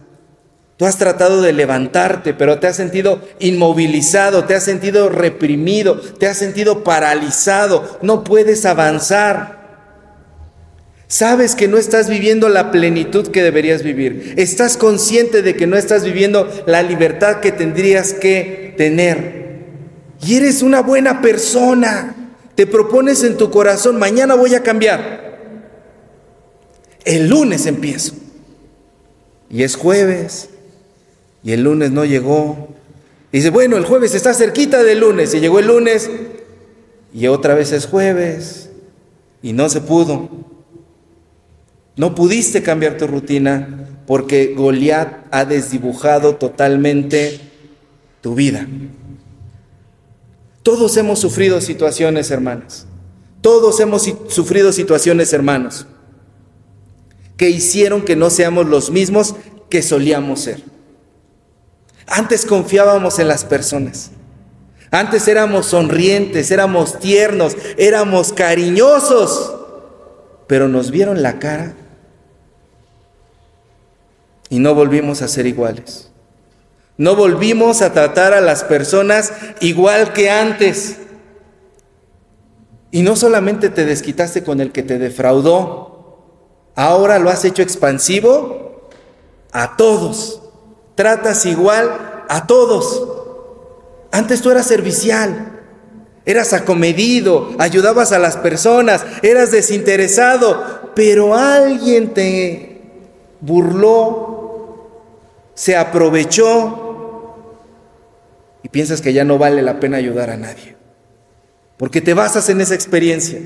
Tú 0.77 0.87
has 0.87 0.97
tratado 0.97 1.43
de 1.43 1.53
levantarte, 1.53 2.35
pero 2.35 2.59
te 2.59 2.67
has 2.67 2.77
sentido 2.77 3.21
inmovilizado, 3.39 4.45
te 4.45 4.55
has 4.55 4.65
sentido 4.65 5.09
reprimido, 5.09 6.01
te 6.01 6.27
has 6.27 6.37
sentido 6.39 6.83
paralizado, 6.83 7.99
no 8.03 8.25
puedes 8.25 8.65
avanzar. 8.65 9.62
Sabes 11.13 11.55
que 11.55 11.69
no 11.69 11.77
estás 11.77 12.09
viviendo 12.09 12.49
la 12.49 12.71
plenitud 12.71 13.29
que 13.29 13.43
deberías 13.43 13.83
vivir. 13.83 14.33
Estás 14.39 14.79
consciente 14.79 15.43
de 15.43 15.55
que 15.55 15.67
no 15.67 15.77
estás 15.77 16.05
viviendo 16.05 16.49
la 16.65 16.83
libertad 16.83 17.41
que 17.41 17.53
tendrías 17.53 18.15
que 18.15 18.73
tener. 18.79 19.43
y 20.27 20.37
eres 20.37 20.63
una 20.63 20.81
buena 20.81 21.21
persona. 21.21 22.33
Te 22.55 22.67
propones 22.67 23.25
en 23.25 23.37
tu 23.37 23.51
corazón, 23.51 23.99
mañana 23.99 24.37
voy 24.37 24.55
a 24.55 24.63
cambiar. 24.63 25.39
El 27.05 27.29
lunes 27.29 27.67
empiezo. 27.67 28.15
Y 29.51 29.65
es 29.65 29.77
jueves. 29.77 30.49
Y 31.45 31.53
el 31.53 31.65
lunes 31.65 31.91
no 31.91 32.07
llegó. 32.07 32.69
Dice, 33.31 33.51
bueno, 33.51 33.77
el 33.77 33.85
jueves 33.85 34.15
está 34.15 34.33
cerquita 34.33 34.83
del 34.83 35.01
lunes. 35.01 35.35
Y 35.35 35.41
llegó 35.41 35.59
el 35.59 35.67
lunes. 35.67 36.11
Y 37.13 37.27
otra 37.27 37.55
vez 37.55 37.71
es 37.73 37.85
jueves. 37.85 38.71
Y 39.43 39.53
no 39.53 39.69
se 39.69 39.83
pudo. 39.83 40.52
No 41.97 42.15
pudiste 42.15 42.63
cambiar 42.63 42.97
tu 42.97 43.07
rutina 43.07 43.89
porque 44.07 44.55
Goliat 44.55 45.27
ha 45.31 45.45
desdibujado 45.45 46.37
totalmente 46.37 47.41
tu 48.21 48.35
vida. 48.35 48.67
Todos 50.63 50.97
hemos 50.97 51.19
sufrido 51.19 51.61
situaciones, 51.61 52.31
hermanas. 52.31 52.87
Todos 53.41 53.81
hemos 53.81 54.03
sufrido 54.29 54.73
situaciones, 54.73 55.33
hermanos, 55.33 55.87
que 57.37 57.51
hicieron 57.51 58.03
que 58.03 58.15
no 58.15 58.31
seamos 58.31 58.67
los 58.69 58.91
mismos 58.91 59.35
que 59.69 59.83
solíamos 59.83 60.41
ser. 60.41 60.63
Antes 62.07 62.47
confiábamos 62.47 63.19
en 63.19 63.29
las 63.29 63.45
personas. 63.45 64.13
Antes 64.93 65.27
éramos 65.27 65.67
sonrientes, 65.67 66.51
éramos 66.51 67.01
tiernos, 67.01 67.57
éramos 67.79 68.33
cariñosos, 68.33 69.55
pero 70.47 70.69
nos 70.69 70.91
vieron 70.91 71.23
la 71.23 71.39
cara 71.39 71.75
y 74.53 74.59
no 74.59 74.75
volvimos 74.75 75.23
a 75.23 75.29
ser 75.29 75.47
iguales. 75.47 76.11
No 76.99 77.17
volvimos 77.17 77.81
a 77.81 77.95
tratar 77.95 78.35
a 78.35 78.43
las 78.43 78.65
personas 78.65 79.33
igual 79.61 80.13
que 80.13 80.31
antes. 80.31 80.99
Y 82.91 83.01
no 83.01 83.17
solamente 83.17 83.71
te 83.71 83.87
desquitaste 83.87 84.45
con 84.45 84.61
el 84.61 84.71
que 84.71 84.83
te 84.83 84.99
defraudó, 84.99 86.21
ahora 86.75 87.19
lo 87.19 87.31
has 87.31 87.47
hecho 87.47 87.63
expansivo 87.63 88.91
a 89.53 89.79
todos. 89.79 90.43
Tratas 90.97 91.47
igual 91.47 91.91
a 92.29 92.47
todos. 92.47 93.09
Antes 94.11 94.43
tú 94.43 94.51
eras 94.51 94.67
servicial, 94.67 95.63
eras 96.27 96.53
acomedido, 96.53 97.53
ayudabas 97.59 98.13
a 98.13 98.19
las 98.19 98.37
personas, 98.37 99.03
eras 99.23 99.51
desinteresado, 99.51 100.93
pero 100.95 101.35
alguien 101.35 102.13
te 102.13 102.73
burló, 103.41 104.32
se 105.63 105.77
aprovechó 105.77 107.47
y 108.65 108.69
piensas 108.69 109.01
que 109.01 109.13
ya 109.13 109.23
no 109.23 109.39
vale 109.39 109.63
la 109.63 109.79
pena 109.79 109.97
ayudar 109.97 110.31
a 110.31 110.37
nadie. 110.37 110.75
Porque 111.77 112.01
te 112.01 112.15
basas 112.15 112.49
en 112.49 112.61
esa 112.61 112.75
experiencia. 112.75 113.39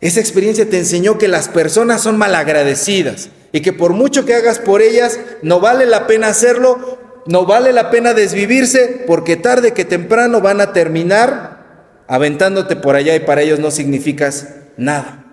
Esa 0.00 0.20
experiencia 0.20 0.70
te 0.70 0.78
enseñó 0.78 1.18
que 1.18 1.26
las 1.26 1.48
personas 1.48 2.02
son 2.02 2.18
malagradecidas 2.18 3.30
y 3.50 3.62
que 3.62 3.72
por 3.72 3.94
mucho 3.94 4.24
que 4.24 4.34
hagas 4.36 4.60
por 4.60 4.80
ellas, 4.80 5.18
no 5.42 5.58
vale 5.58 5.86
la 5.86 6.06
pena 6.06 6.28
hacerlo, 6.28 7.00
no 7.26 7.46
vale 7.46 7.72
la 7.72 7.90
pena 7.90 8.14
desvivirse, 8.14 9.02
porque 9.08 9.34
tarde 9.34 9.72
que 9.72 9.84
temprano 9.84 10.40
van 10.40 10.60
a 10.60 10.72
terminar 10.72 12.04
aventándote 12.06 12.76
por 12.76 12.94
allá 12.94 13.16
y 13.16 13.20
para 13.20 13.42
ellos 13.42 13.58
no 13.58 13.72
significas 13.72 14.50
nada. 14.76 15.24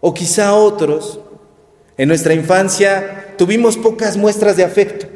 O 0.00 0.14
quizá 0.14 0.54
otros 0.54 1.20
en 1.98 2.08
nuestra 2.08 2.34
infancia 2.34 3.34
tuvimos 3.38 3.76
pocas 3.76 4.16
muestras 4.16 4.56
de 4.56 4.64
afecto. 4.64 5.06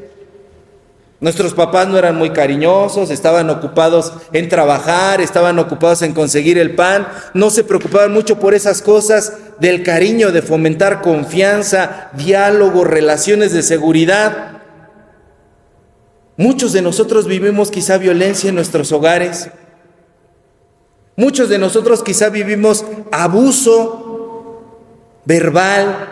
Nuestros 1.21 1.53
papás 1.53 1.87
no 1.87 1.99
eran 1.99 2.17
muy 2.17 2.31
cariñosos, 2.31 3.11
estaban 3.11 3.51
ocupados 3.51 4.15
en 4.33 4.49
trabajar, 4.49 5.21
estaban 5.21 5.59
ocupados 5.59 6.01
en 6.01 6.15
conseguir 6.15 6.57
el 6.57 6.75
pan, 6.75 7.07
no 7.35 7.51
se 7.51 7.63
preocupaban 7.63 8.11
mucho 8.11 8.41
por 8.41 8.55
esas 8.55 8.81
cosas 8.81 9.35
del 9.59 9.83
cariño, 9.83 10.33
de 10.33 10.41
fomentar 10.41 11.03
confianza, 11.03 12.09
diálogo, 12.15 12.85
relaciones 12.85 13.53
de 13.53 13.63
seguridad. 13.63 14.63
Muchos 16.39 16.73
de 16.73 16.81
nosotros 16.81 17.27
vivimos 17.27 17.71
quizá 17.71 17.99
violencia 17.99 18.49
en 18.49 18.55
nuestros 18.55 18.91
hogares. 18.91 19.51
Muchos 21.17 21.51
de 21.51 21.59
nosotros 21.59 22.03
quizá 22.03 22.31
vivimos 22.31 22.87
abuso 23.13 24.63
verbal, 25.27 26.10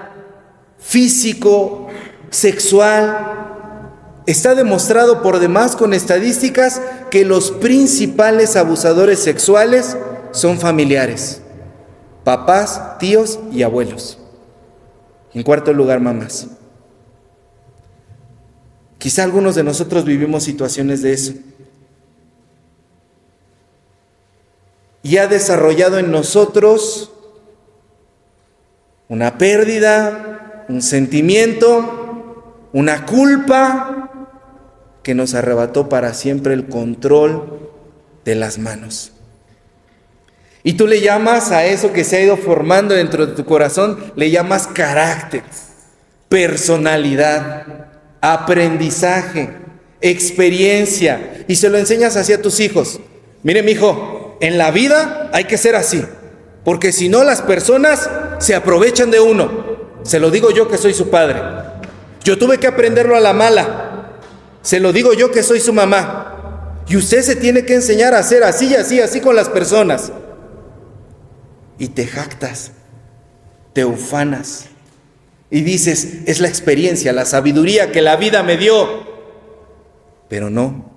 físico, 0.78 1.88
sexual. 2.30 3.44
Está 4.26 4.54
demostrado 4.54 5.22
por 5.22 5.38
demás 5.38 5.76
con 5.76 5.94
estadísticas 5.94 6.80
que 7.10 7.24
los 7.24 7.50
principales 7.50 8.56
abusadores 8.56 9.18
sexuales 9.18 9.96
son 10.32 10.58
familiares, 10.58 11.40
papás, 12.24 12.98
tíos 12.98 13.38
y 13.50 13.62
abuelos. 13.62 14.18
En 15.32 15.42
cuarto 15.42 15.72
lugar, 15.72 16.00
mamás. 16.00 16.48
Quizá 18.98 19.22
algunos 19.22 19.54
de 19.54 19.62
nosotros 19.62 20.04
vivimos 20.04 20.42
situaciones 20.42 21.02
de 21.02 21.12
eso. 21.12 21.32
Y 25.02 25.16
ha 25.16 25.28
desarrollado 25.28 25.98
en 25.98 26.10
nosotros 26.10 27.12
una 29.08 29.38
pérdida, 29.38 30.47
un 30.68 30.82
sentimiento, 30.82 32.68
una 32.72 33.06
culpa 33.06 34.10
que 35.02 35.14
nos 35.14 35.34
arrebató 35.34 35.88
para 35.88 36.12
siempre 36.14 36.54
el 36.54 36.68
control 36.68 37.70
de 38.24 38.34
las 38.34 38.58
manos. 38.58 39.12
Y 40.62 40.74
tú 40.74 40.86
le 40.86 41.00
llamas 41.00 41.50
a 41.50 41.64
eso 41.64 41.92
que 41.92 42.04
se 42.04 42.16
ha 42.16 42.20
ido 42.20 42.36
formando 42.36 42.94
dentro 42.94 43.26
de 43.26 43.34
tu 43.34 43.44
corazón, 43.44 43.98
le 44.16 44.30
llamas 44.30 44.66
carácter, 44.66 45.42
personalidad, 46.28 47.88
aprendizaje, 48.20 49.56
experiencia, 50.00 51.44
y 51.48 51.56
se 51.56 51.70
lo 51.70 51.78
enseñas 51.78 52.16
así 52.16 52.32
a 52.32 52.42
tus 52.42 52.60
hijos. 52.60 53.00
Mire, 53.42 53.62
mi 53.62 53.72
hijo, 53.72 54.36
en 54.40 54.58
la 54.58 54.70
vida 54.70 55.30
hay 55.32 55.44
que 55.44 55.56
ser 55.56 55.74
así, 55.74 56.04
porque 56.64 56.92
si 56.92 57.08
no 57.08 57.24
las 57.24 57.40
personas 57.40 58.10
se 58.38 58.54
aprovechan 58.54 59.10
de 59.10 59.20
uno. 59.20 59.67
Se 60.02 60.18
lo 60.18 60.30
digo 60.30 60.50
yo 60.50 60.68
que 60.68 60.78
soy 60.78 60.94
su 60.94 61.10
padre. 61.10 61.40
Yo 62.24 62.38
tuve 62.38 62.58
que 62.58 62.66
aprenderlo 62.66 63.16
a 63.16 63.20
la 63.20 63.32
mala. 63.32 64.20
Se 64.62 64.80
lo 64.80 64.92
digo 64.92 65.12
yo 65.12 65.30
que 65.30 65.42
soy 65.42 65.60
su 65.60 65.72
mamá. 65.72 66.82
Y 66.88 66.96
usted 66.96 67.22
se 67.22 67.36
tiene 67.36 67.64
que 67.64 67.74
enseñar 67.74 68.14
a 68.14 68.18
hacer 68.18 68.42
así, 68.44 68.74
así, 68.74 69.00
así 69.00 69.20
con 69.20 69.36
las 69.36 69.48
personas. 69.48 70.12
Y 71.78 71.88
te 71.88 72.06
jactas, 72.06 72.72
te 73.72 73.84
ufanas. 73.84 74.66
Y 75.50 75.62
dices, 75.62 76.18
es 76.26 76.40
la 76.40 76.48
experiencia, 76.48 77.12
la 77.12 77.24
sabiduría 77.24 77.92
que 77.92 78.02
la 78.02 78.16
vida 78.16 78.42
me 78.42 78.56
dio. 78.56 79.06
Pero 80.28 80.50
no. 80.50 80.90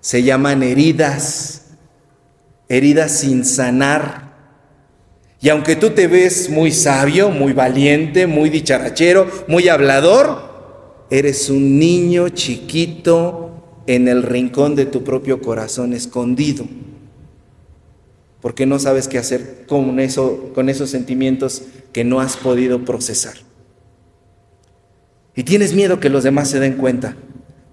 Se 0.00 0.22
llaman 0.22 0.62
heridas. 0.62 1.62
Heridas 2.68 3.12
sin 3.12 3.44
sanar 3.44 4.23
y 5.44 5.50
aunque 5.50 5.76
tú 5.76 5.90
te 5.90 6.06
ves 6.06 6.48
muy 6.48 6.72
sabio, 6.72 7.28
muy 7.28 7.52
valiente, 7.52 8.26
muy 8.26 8.48
dicharachero, 8.48 9.30
muy 9.46 9.68
hablador, 9.68 11.04
eres 11.10 11.50
un 11.50 11.78
niño 11.78 12.30
chiquito 12.30 13.82
en 13.86 14.08
el 14.08 14.22
rincón 14.22 14.74
de 14.74 14.86
tu 14.86 15.04
propio 15.04 15.42
corazón 15.42 15.92
escondido. 15.92 16.66
Porque 18.40 18.64
no 18.64 18.78
sabes 18.78 19.06
qué 19.06 19.18
hacer 19.18 19.66
con, 19.68 20.00
eso, 20.00 20.50
con 20.54 20.70
esos 20.70 20.88
sentimientos 20.88 21.60
que 21.92 22.04
no 22.04 22.20
has 22.20 22.38
podido 22.38 22.86
procesar. 22.86 23.34
Y 25.36 25.42
tienes 25.42 25.74
miedo 25.74 26.00
que 26.00 26.08
los 26.08 26.24
demás 26.24 26.48
se 26.48 26.58
den 26.58 26.78
cuenta, 26.78 27.16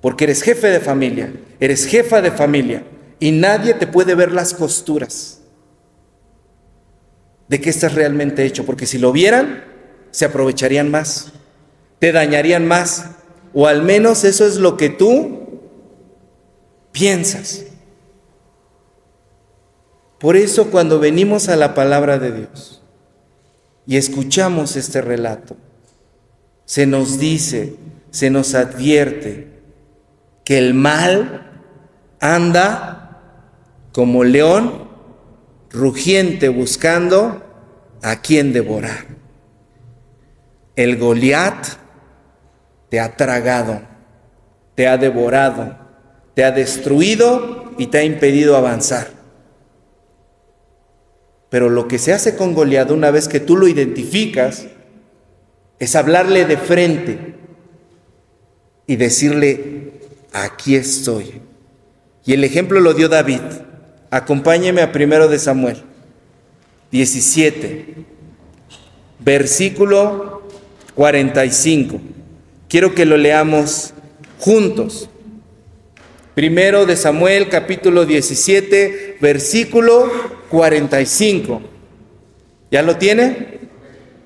porque 0.02 0.26
eres 0.26 0.42
jefe 0.42 0.68
de 0.68 0.82
familia, 0.82 1.32
eres 1.62 1.86
jefa 1.86 2.22
de 2.22 2.32
familia, 2.32 2.84
y 3.22 3.32
nadie 3.32 3.74
te 3.76 3.88
puede 3.88 4.14
ver 4.14 4.34
las 4.34 4.54
costuras 4.54 5.41
de 7.52 7.60
qué 7.60 7.70
estás 7.70 7.96
realmente 7.96 8.46
hecho, 8.46 8.66
porque 8.66 8.86
si 8.86 8.98
lo 8.98 9.12
vieran, 9.12 9.66
se 10.12 10.24
aprovecharían 10.24 10.90
más, 10.90 11.34
te 12.00 12.14
dañarían 12.14 12.66
más, 12.66 13.08
o 13.54 13.68
al 13.68 13.84
menos 13.84 14.24
eso 14.24 14.48
es 14.48 14.56
lo 14.56 14.78
que 14.78 14.88
tú 14.88 15.60
piensas. 16.94 17.66
Por 20.18 20.38
eso 20.38 20.72
cuando 20.72 21.02
venimos 21.02 21.50
a 21.50 21.58
la 21.58 21.74
palabra 21.74 22.20
de 22.20 22.32
Dios 22.32 22.82
y 23.86 23.98
escuchamos 23.98 24.78
este 24.78 25.02
relato, 25.02 25.58
se 26.64 26.86
nos 26.86 27.20
dice, 27.20 27.76
se 28.12 28.30
nos 28.30 28.56
advierte 28.56 29.50
que 30.46 30.58
el 30.58 30.74
mal 30.74 31.52
anda 32.22 33.20
como 33.92 34.24
león 34.24 34.90
rugiente 35.74 36.50
buscando 36.50 37.41
a 38.02 38.22
quien 38.22 38.54
devorar. 38.54 39.06
El 40.76 40.98
Goliat 40.98 41.68
te 42.90 43.00
ha 43.00 43.16
tragado, 43.16 43.82
te 44.76 44.88
ha 44.88 44.98
devorado, 44.98 45.78
te 46.34 46.44
ha 46.44 46.52
destruido 46.52 47.72
y 47.78 47.88
te 47.88 48.00
ha 48.00 48.04
impedido 48.04 48.56
avanzar. 48.56 49.08
Pero 51.50 51.70
lo 51.70 51.88
que 51.88 52.00
se 52.00 52.14
hace 52.14 52.36
con 52.36 52.54
Goliat 52.54 52.92
una 52.92 53.12
vez 53.12 53.28
que 53.28 53.40
tú 53.40 53.58
lo 53.58 53.68
identificas 53.68 54.68
es 55.80 55.96
hablarle 55.96 56.46
de 56.46 56.58
frente 56.58 57.36
y 58.88 58.96
decirle, 58.96 60.02
aquí 60.32 60.76
estoy. 60.76 61.42
Y 62.26 62.34
el 62.34 62.44
ejemplo 62.44 62.80
lo 62.80 62.94
dio 62.94 63.10
David. 63.10 63.42
Acompáñeme 64.12 64.82
a 64.82 64.92
primero 64.92 65.28
de 65.28 65.40
Samuel 65.40 65.91
17, 66.92 67.96
versículo 69.20 70.44
45. 70.96 72.02
Quiero 72.68 72.94
que 72.94 73.06
lo 73.06 73.18
leamos 73.18 73.94
juntos. 74.40 75.10
Primero 76.36 76.86
de 76.86 76.96
Samuel 76.96 77.50
capítulo 77.50 78.06
17, 78.06 79.18
versículo 79.20 80.12
45. 80.50 81.62
¿Ya 82.72 82.82
lo 82.82 82.98
tiene? 82.98 83.60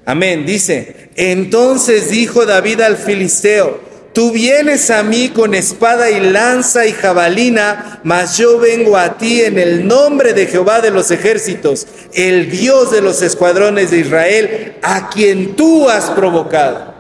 Amén. 0.05 0.45
Dice, 0.45 1.09
entonces 1.15 2.09
dijo 2.09 2.45
David 2.45 2.81
al 2.81 2.97
filisteo, 2.97 3.79
tú 4.15 4.31
vienes 4.31 4.89
a 4.89 5.03
mí 5.03 5.29
con 5.29 5.53
espada 5.53 6.09
y 6.09 6.21
lanza 6.31 6.87
y 6.87 6.93
jabalina, 6.93 7.99
mas 8.03 8.37
yo 8.37 8.57
vengo 8.57 8.97
a 8.97 9.17
ti 9.17 9.41
en 9.41 9.59
el 9.59 9.85
nombre 9.85 10.33
de 10.33 10.47
Jehová 10.47 10.79
de 10.79 10.89
los 10.89 11.11
ejércitos, 11.11 11.85
el 12.13 12.49
Dios 12.49 12.91
de 12.91 13.01
los 13.01 13.21
escuadrones 13.21 13.91
de 13.91 13.99
Israel, 13.99 14.77
a 14.81 15.09
quien 15.09 15.57
tú 15.57 15.89
has 15.89 16.09
provocado. 16.11 16.95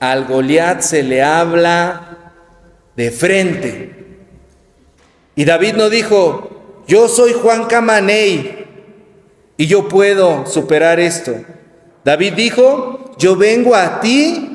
Al 0.00 0.26
Goliat 0.26 0.82
se 0.82 1.02
le 1.02 1.22
habla 1.22 2.32
de 2.94 3.10
frente. 3.10 4.18
Y 5.34 5.46
David 5.46 5.74
no 5.76 5.88
dijo, 5.88 6.84
yo 6.86 7.08
soy 7.08 7.32
Juan 7.32 7.64
Camaney 7.64 8.66
y 9.56 9.66
yo 9.66 9.88
puedo 9.88 10.44
superar 10.44 11.00
esto. 11.00 11.34
David 12.04 12.34
dijo, 12.34 13.14
yo 13.18 13.34
vengo 13.34 13.74
a 13.74 14.00
ti 14.00 14.47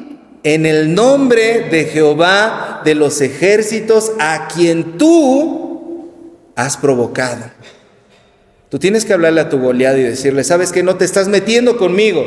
en 0.43 0.65
el 0.65 0.93
nombre 0.93 1.69
de 1.69 1.85
Jehová 1.85 2.81
de 2.83 2.95
los 2.95 3.21
ejércitos 3.21 4.11
a 4.19 4.47
quien 4.53 4.97
tú 4.97 6.11
has 6.55 6.77
provocado. 6.77 7.45
Tú 8.69 8.77
tienes 8.79 9.05
que 9.05 9.13
hablarle 9.13 9.41
a 9.41 9.49
tu 9.49 9.59
Goliat 9.59 9.97
y 9.97 10.03
decirle, 10.03 10.43
sabes 10.43 10.71
que 10.71 10.83
no 10.83 10.97
te 10.97 11.05
estás 11.05 11.27
metiendo 11.27 11.77
conmigo, 11.77 12.25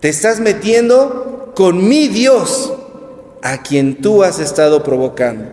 te 0.00 0.08
estás 0.08 0.38
metiendo 0.38 1.52
con 1.56 1.88
mi 1.88 2.08
Dios, 2.08 2.72
a 3.42 3.62
quien 3.62 4.00
tú 4.02 4.22
has 4.22 4.38
estado 4.38 4.82
provocando. 4.82 5.52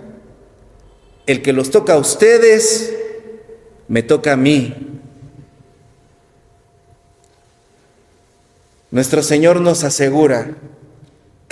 El 1.25 1.41
que 1.41 1.53
los 1.53 1.69
toca 1.69 1.93
a 1.93 1.97
ustedes, 1.97 2.93
me 3.87 4.03
toca 4.03 4.33
a 4.33 4.37
mí. 4.37 4.73
Nuestro 8.91 9.23
Señor 9.23 9.61
nos 9.61 9.83
asegura 9.83 10.55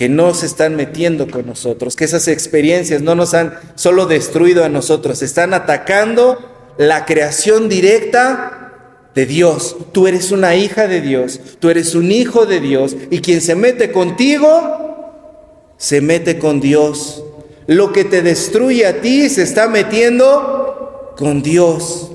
que 0.02 0.10
no 0.10 0.34
se 0.34 0.48
están 0.48 0.76
metiendo 0.76 1.30
con 1.30 1.46
nosotros, 1.46 1.96
que 1.96 2.06
esas 2.06 2.28
experiencias 2.28 3.04
no 3.04 3.14
nos 3.14 3.36
han 3.36 3.54
solo 3.76 4.08
destruido 4.08 4.66
a 4.66 4.68
nosotros, 4.68 5.22
están 5.22 5.54
atacando 5.54 6.40
la 6.80 7.06
creación 7.06 7.70
directa 7.70 8.72
de 9.14 9.28
Dios. 9.28 9.76
Tú 9.92 10.08
eres 10.08 10.32
una 10.32 10.56
hija 10.56 10.88
de 10.88 11.02
Dios, 11.02 11.40
tú 11.60 11.70
eres 11.70 11.94
un 11.94 12.12
hijo 12.12 12.48
de 12.48 12.60
Dios 12.60 12.96
y 13.12 13.20
quien 13.20 13.42
se 13.42 13.54
mete 13.54 13.92
contigo, 13.92 15.70
se 15.78 16.02
mete 16.02 16.40
con 16.40 16.62
Dios. 16.62 17.24
Lo 17.68 17.94
que 17.94 18.04
te 18.04 18.24
destruye 18.24 18.88
a 18.88 19.02
ti 19.02 19.30
se 19.30 19.44
está 19.44 19.68
metiendo 19.68 21.14
con 21.16 21.44
Dios. 21.44 22.12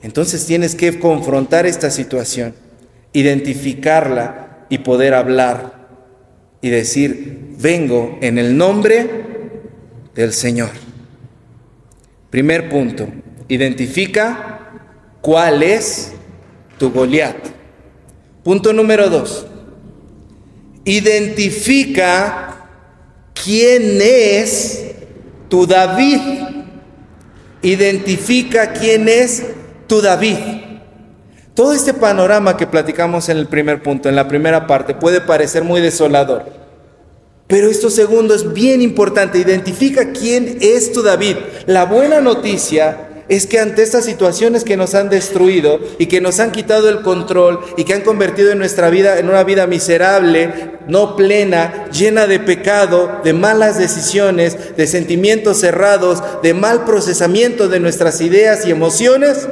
Entonces 0.00 0.46
tienes 0.46 0.76
que 0.76 1.00
confrontar 1.00 1.66
esta 1.66 1.90
situación, 1.90 2.54
identificarla 3.12 4.66
y 4.68 4.78
poder 4.78 5.14
hablar 5.14 5.73
y 6.64 6.70
decir, 6.70 7.56
vengo 7.58 8.18
en 8.22 8.38
el 8.38 8.56
nombre 8.56 9.08
del 10.14 10.32
Señor. 10.32 10.70
Primer 12.30 12.70
punto, 12.70 13.06
identifica 13.48 14.54
¿Cuál 15.24 15.62
es 15.62 16.12
tu 16.76 16.92
Goliat? 16.92 17.34
Punto 18.42 18.74
número 18.74 19.08
dos. 19.08 19.46
Identifica 20.84 22.68
quién 23.32 24.00
es 24.02 24.84
tu 25.48 25.66
David. 25.66 26.20
Identifica 27.62 28.74
quién 28.74 29.08
es 29.08 29.44
tu 29.86 30.02
David. 30.02 30.36
Todo 31.54 31.72
este 31.72 31.94
panorama 31.94 32.58
que 32.58 32.66
platicamos 32.66 33.30
en 33.30 33.38
el 33.38 33.46
primer 33.46 33.82
punto, 33.82 34.10
en 34.10 34.16
la 34.16 34.28
primera 34.28 34.66
parte, 34.66 34.92
puede 34.92 35.22
parecer 35.22 35.64
muy 35.64 35.80
desolador. 35.80 36.63
Pero 37.46 37.68
esto 37.68 37.90
segundo 37.90 38.34
es 38.34 38.52
bien 38.52 38.80
importante. 38.80 39.38
Identifica 39.38 40.12
quién 40.12 40.58
es 40.60 40.92
tu 40.92 41.02
David. 41.02 41.36
La 41.66 41.84
buena 41.84 42.20
noticia 42.20 43.08
es 43.28 43.46
que 43.46 43.58
ante 43.58 43.82
estas 43.82 44.04
situaciones 44.04 44.64
que 44.64 44.76
nos 44.76 44.94
han 44.94 45.08
destruido 45.08 45.80
y 45.98 46.06
que 46.06 46.20
nos 46.20 46.40
han 46.40 46.52
quitado 46.52 46.88
el 46.88 47.00
control 47.00 47.60
y 47.76 47.84
que 47.84 47.94
han 47.94 48.02
convertido 48.02 48.50
en 48.50 48.58
nuestra 48.58 48.90
vida 48.90 49.18
en 49.18 49.28
una 49.28 49.44
vida 49.44 49.66
miserable, 49.66 50.72
no 50.88 51.16
plena, 51.16 51.88
llena 51.90 52.26
de 52.26 52.38
pecado, 52.38 53.20
de 53.24 53.32
malas 53.32 53.78
decisiones, 53.78 54.76
de 54.76 54.86
sentimientos 54.86 55.58
cerrados, 55.58 56.22
de 56.42 56.52
mal 56.52 56.84
procesamiento 56.84 57.68
de 57.68 57.80
nuestras 57.80 58.20
ideas 58.20 58.66
y 58.66 58.70
emociones, 58.70 59.48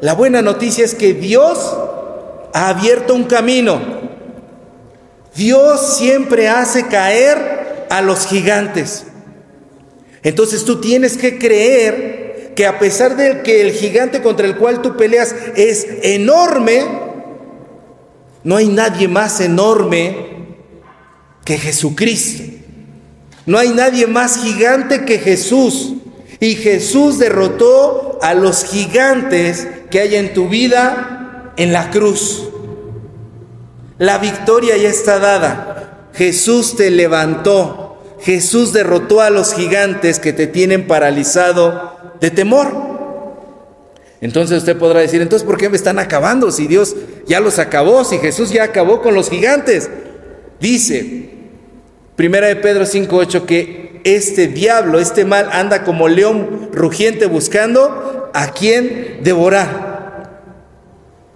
la 0.00 0.14
buena 0.14 0.42
noticia 0.42 0.84
es 0.84 0.96
que 0.96 1.14
Dios 1.14 1.76
ha 2.52 2.68
abierto 2.68 3.14
un 3.14 3.24
camino. 3.24 4.01
Dios 5.34 5.96
siempre 5.96 6.48
hace 6.48 6.86
caer 6.86 7.86
a 7.90 8.02
los 8.02 8.26
gigantes. 8.26 9.04
Entonces 10.22 10.64
tú 10.64 10.80
tienes 10.80 11.16
que 11.16 11.38
creer 11.38 12.52
que 12.54 12.66
a 12.66 12.78
pesar 12.78 13.16
de 13.16 13.42
que 13.42 13.62
el 13.62 13.72
gigante 13.72 14.22
contra 14.22 14.46
el 14.46 14.56
cual 14.56 14.82
tú 14.82 14.96
peleas 14.96 15.34
es 15.56 15.86
enorme, 16.02 16.84
no 18.44 18.56
hay 18.56 18.68
nadie 18.68 19.08
más 19.08 19.40
enorme 19.40 20.46
que 21.44 21.58
Jesucristo. 21.58 22.44
No 23.46 23.58
hay 23.58 23.70
nadie 23.70 24.06
más 24.06 24.42
gigante 24.42 25.04
que 25.04 25.18
Jesús. 25.18 25.94
Y 26.40 26.54
Jesús 26.56 27.18
derrotó 27.18 28.18
a 28.22 28.34
los 28.34 28.64
gigantes 28.64 29.66
que 29.90 30.00
hay 30.00 30.16
en 30.16 30.34
tu 30.34 30.48
vida 30.48 31.52
en 31.56 31.72
la 31.72 31.90
cruz. 31.90 32.48
La 34.02 34.18
victoria 34.18 34.76
ya 34.76 34.88
está 34.88 35.20
dada. 35.20 36.08
Jesús 36.12 36.74
te 36.74 36.90
levantó. 36.90 38.02
Jesús 38.20 38.72
derrotó 38.72 39.20
a 39.20 39.30
los 39.30 39.54
gigantes 39.54 40.18
que 40.18 40.32
te 40.32 40.48
tienen 40.48 40.88
paralizado 40.88 42.16
de 42.20 42.32
temor. 42.32 42.66
Entonces 44.20 44.58
usted 44.58 44.76
podrá 44.76 44.98
decir, 44.98 45.22
entonces 45.22 45.46
¿por 45.46 45.56
qué 45.56 45.68
me 45.68 45.76
están 45.76 46.00
acabando 46.00 46.50
si 46.50 46.66
Dios 46.66 46.96
ya 47.28 47.38
los 47.38 47.60
acabó, 47.60 48.02
si 48.02 48.18
Jesús 48.18 48.50
ya 48.50 48.64
acabó 48.64 49.02
con 49.02 49.14
los 49.14 49.30
gigantes? 49.30 49.88
Dice, 50.58 51.30
Primera 52.16 52.48
de 52.48 52.56
Pedro 52.56 52.86
5:8 52.86 53.46
que 53.46 54.00
este 54.02 54.48
diablo, 54.48 54.98
este 54.98 55.24
mal 55.24 55.48
anda 55.52 55.84
como 55.84 56.08
león 56.08 56.70
rugiente 56.72 57.26
buscando 57.26 58.32
a 58.34 58.48
quien 58.48 59.20
devorar. 59.22 59.91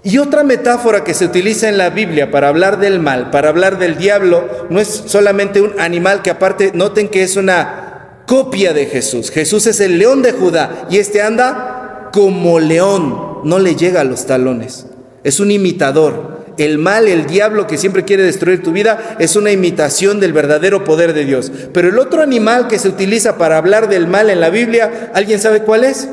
Y 0.06 0.18
otra 0.18 0.44
metáfora 0.44 1.02
que 1.02 1.14
se 1.14 1.24
utiliza 1.24 1.68
en 1.68 1.78
la 1.78 1.90
Biblia 1.90 2.30
para 2.30 2.46
hablar 2.46 2.78
del 2.78 3.00
mal, 3.00 3.30
para 3.32 3.48
hablar 3.48 3.76
del 3.76 3.98
diablo, 3.98 4.48
no 4.70 4.78
es 4.78 4.86
solamente 4.86 5.60
un 5.60 5.72
animal 5.80 6.22
que 6.22 6.30
aparte 6.30 6.70
noten 6.74 7.08
que 7.08 7.24
es 7.24 7.34
una 7.34 8.22
copia 8.24 8.72
de 8.72 8.86
Jesús. 8.86 9.32
Jesús 9.32 9.66
es 9.66 9.80
el 9.80 9.98
león 9.98 10.22
de 10.22 10.30
Judá 10.30 10.86
y 10.88 10.98
este 10.98 11.22
anda 11.22 12.10
como 12.12 12.60
león, 12.60 13.40
no 13.42 13.58
le 13.58 13.74
llega 13.74 14.02
a 14.02 14.04
los 14.04 14.26
talones. 14.26 14.86
Es 15.24 15.40
un 15.40 15.50
imitador. 15.50 16.54
El 16.56 16.78
mal, 16.78 17.08
el 17.08 17.26
diablo 17.26 17.66
que 17.66 17.76
siempre 17.76 18.04
quiere 18.04 18.22
destruir 18.22 18.62
tu 18.62 18.70
vida, 18.70 19.16
es 19.18 19.34
una 19.34 19.50
imitación 19.50 20.20
del 20.20 20.32
verdadero 20.32 20.84
poder 20.84 21.14
de 21.14 21.24
Dios. 21.24 21.50
Pero 21.74 21.88
el 21.88 21.98
otro 21.98 22.22
animal 22.22 22.68
que 22.68 22.78
se 22.78 22.86
utiliza 22.86 23.38
para 23.38 23.56
hablar 23.56 23.88
del 23.88 24.06
mal 24.06 24.30
en 24.30 24.38
la 24.38 24.50
Biblia, 24.50 25.10
¿alguien 25.14 25.40
sabe 25.40 25.62
cuál 25.62 25.82
es? 25.82 26.08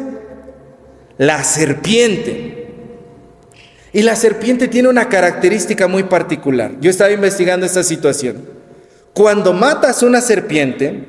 La 1.19 1.43
serpiente. 1.43 2.62
Y 3.93 4.01
la 4.01 4.15
serpiente 4.15 4.67
tiene 4.67 4.89
una 4.89 5.07
característica 5.07 5.87
muy 5.87 6.03
particular. 6.03 6.71
Yo 6.81 6.89
estaba 6.89 7.11
investigando 7.11 7.65
esta 7.65 7.83
situación. 7.83 8.37
Cuando 9.13 9.53
matas 9.53 10.01
una 10.01 10.19
serpiente, 10.19 11.05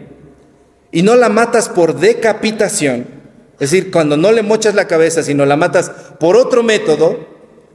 y 0.92 1.02
no 1.02 1.16
la 1.16 1.28
matas 1.28 1.70
por 1.70 1.98
decapitación, 1.98 3.06
es 3.54 3.70
decir, 3.70 3.90
cuando 3.90 4.16
no 4.16 4.30
le 4.30 4.42
mochas 4.42 4.74
la 4.74 4.86
cabeza, 4.86 5.22
sino 5.22 5.46
la 5.46 5.56
matas 5.56 5.90
por 6.20 6.36
otro 6.36 6.62
método, 6.62 7.26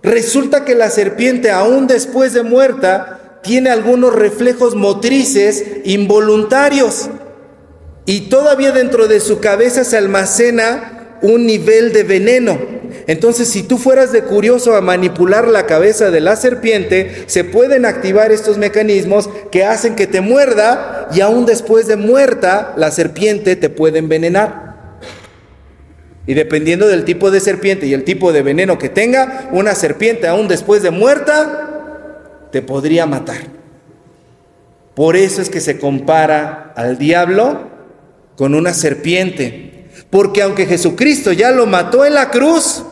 resulta 0.03 0.63
que 0.63 0.75
la 0.75 0.89
serpiente, 0.89 1.49
aún 1.49 1.87
después 1.87 2.33
de 2.33 2.43
muerta, 2.43 3.39
tiene 3.41 3.71
algunos 3.71 4.13
reflejos 4.13 4.75
motrices 4.75 5.65
involuntarios. 5.85 7.09
y 8.05 8.21
todavía 8.21 8.71
dentro 8.71 9.07
de 9.07 9.19
su 9.19 9.39
cabeza 9.39 9.83
se 9.83 9.95
almacena 9.95 10.98
un 11.21 11.45
nivel 11.45 11.93
de 11.93 12.03
veneno. 12.03 12.57
Entonces, 13.07 13.47
si 13.49 13.63
tú 13.63 13.77
fueras 13.77 14.11
de 14.11 14.23
curioso 14.23 14.75
a 14.75 14.81
manipular 14.81 15.47
la 15.47 15.65
cabeza 15.65 16.11
de 16.11 16.19
la 16.21 16.35
serpiente, 16.35 17.23
se 17.27 17.43
pueden 17.43 17.85
activar 17.85 18.31
estos 18.31 18.57
mecanismos 18.57 19.29
que 19.51 19.63
hacen 19.63 19.95
que 19.95 20.07
te 20.07 20.21
muerda 20.21 21.09
y 21.13 21.21
aún 21.21 21.45
después 21.45 21.87
de 21.87 21.95
muerta, 21.95 22.73
la 22.77 22.91
serpiente 22.91 23.55
te 23.55 23.69
puede 23.69 23.99
envenenar. 23.99 24.69
Y 26.27 26.35
dependiendo 26.35 26.87
del 26.87 27.05
tipo 27.05 27.31
de 27.31 27.39
serpiente 27.39 27.87
y 27.87 27.93
el 27.93 28.03
tipo 28.03 28.31
de 28.31 28.43
veneno 28.43 28.77
que 28.77 28.89
tenga, 28.89 29.49
una 29.51 29.73
serpiente 29.73 30.27
aún 30.27 30.47
después 30.47 30.83
de 30.83 30.91
muerta 30.91 32.47
te 32.51 32.61
podría 32.61 33.07
matar. 33.07 33.37
Por 34.93 35.15
eso 35.15 35.41
es 35.41 35.49
que 35.49 35.61
se 35.61 35.79
compara 35.79 36.73
al 36.75 36.97
diablo 36.97 37.69
con 38.35 38.53
una 38.53 38.73
serpiente. 38.73 39.78
Porque 40.09 40.41
aunque 40.41 40.65
Jesucristo 40.65 41.31
ya 41.31 41.51
lo 41.51 41.65
mató 41.65 42.05
en 42.05 42.15
la 42.15 42.31
cruz, 42.31 42.83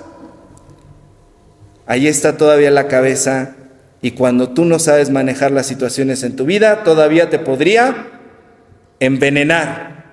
ahí 1.85 2.07
está 2.07 2.37
todavía 2.37 2.71
la 2.71 2.87
cabeza. 2.87 3.55
Y 4.01 4.11
cuando 4.11 4.49
tú 4.49 4.65
no 4.65 4.77
sabes 4.77 5.09
manejar 5.09 5.51
las 5.51 5.65
situaciones 5.65 6.23
en 6.23 6.35
tu 6.35 6.45
vida, 6.45 6.83
todavía 6.83 7.29
te 7.29 7.39
podría 7.39 8.07
envenenar. 8.99 10.05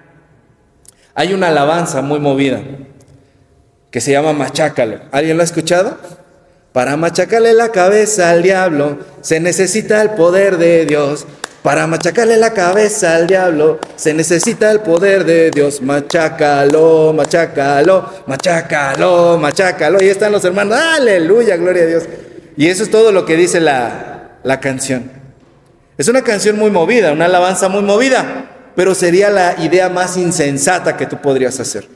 Hay 1.15 1.33
una 1.33 1.49
alabanza 1.49 2.03
muy 2.03 2.19
movida 2.19 2.61
que 3.91 4.01
se 4.01 4.13
llama 4.13 4.33
Machácalo. 4.33 5.01
¿Alguien 5.13 5.37
lo 5.37 5.43
ha 5.43 5.45
escuchado? 5.45 5.99
Para 6.73 6.97
machacarle 6.97 7.53
la 7.53 7.69
cabeza 7.69 8.31
al 8.31 8.43
diablo 8.43 8.99
se 9.21 9.39
necesita 9.39 10.03
el 10.03 10.11
poder 10.11 10.57
de 10.59 10.87
Dios. 10.87 11.25
Para 11.65 11.87
machacarle 11.87 12.37
la 12.37 12.53
cabeza 12.53 13.17
al 13.17 13.27
diablo 13.27 13.79
se 13.97 14.13
necesita 14.13 14.71
el 14.71 14.81
poder 14.81 15.25
de 15.25 15.51
Dios. 15.51 15.81
Machácalo, 15.81 17.15
machácalo, 17.15 18.11
machácalo, 18.27 19.39
machácalo. 19.39 20.05
Y 20.05 20.09
están 20.09 20.31
los 20.31 20.45
hermanos. 20.45 20.79
Aleluya, 20.79 21.57
gloria 21.57 21.85
a 21.85 21.87
Dios. 21.87 22.03
Y 22.59 22.67
eso 22.67 22.83
es 22.83 22.91
todo 22.91 23.13
lo 23.13 23.25
que 23.25 23.39
dice 23.39 23.61
la, 23.61 24.41
la 24.43 24.61
canción. 24.61 25.11
Es 25.97 26.07
una 26.09 26.21
canción 26.21 26.59
muy 26.59 26.71
movida, 26.71 27.13
una 27.13 27.25
alabanza 27.25 27.71
muy 27.71 27.81
movida, 27.81 28.51
pero 28.77 28.95
sería 28.95 29.31
la 29.31 29.57
idea 29.59 29.89
más 29.89 30.19
insensata 30.19 30.99
que 30.99 31.07
tú 31.07 31.23
podrías 31.23 31.59
hacer. 31.61 31.89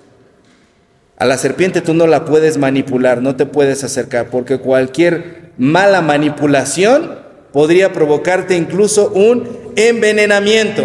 A 1.18 1.26
la 1.26 1.36
serpiente 1.36 1.82
tú 1.82 1.92
no 1.92 2.06
la 2.06 2.24
puedes 2.24 2.56
manipular, 2.56 3.20
no 3.20 3.36
te 3.36 3.44
puedes 3.44 3.84
acercar, 3.84 4.28
porque 4.30 4.56
cualquier 4.56 5.52
mala 5.58 6.00
manipulación 6.00 7.27
podría 7.52 7.92
provocarte 7.92 8.56
incluso 8.56 9.10
un 9.10 9.72
envenenamiento. 9.76 10.84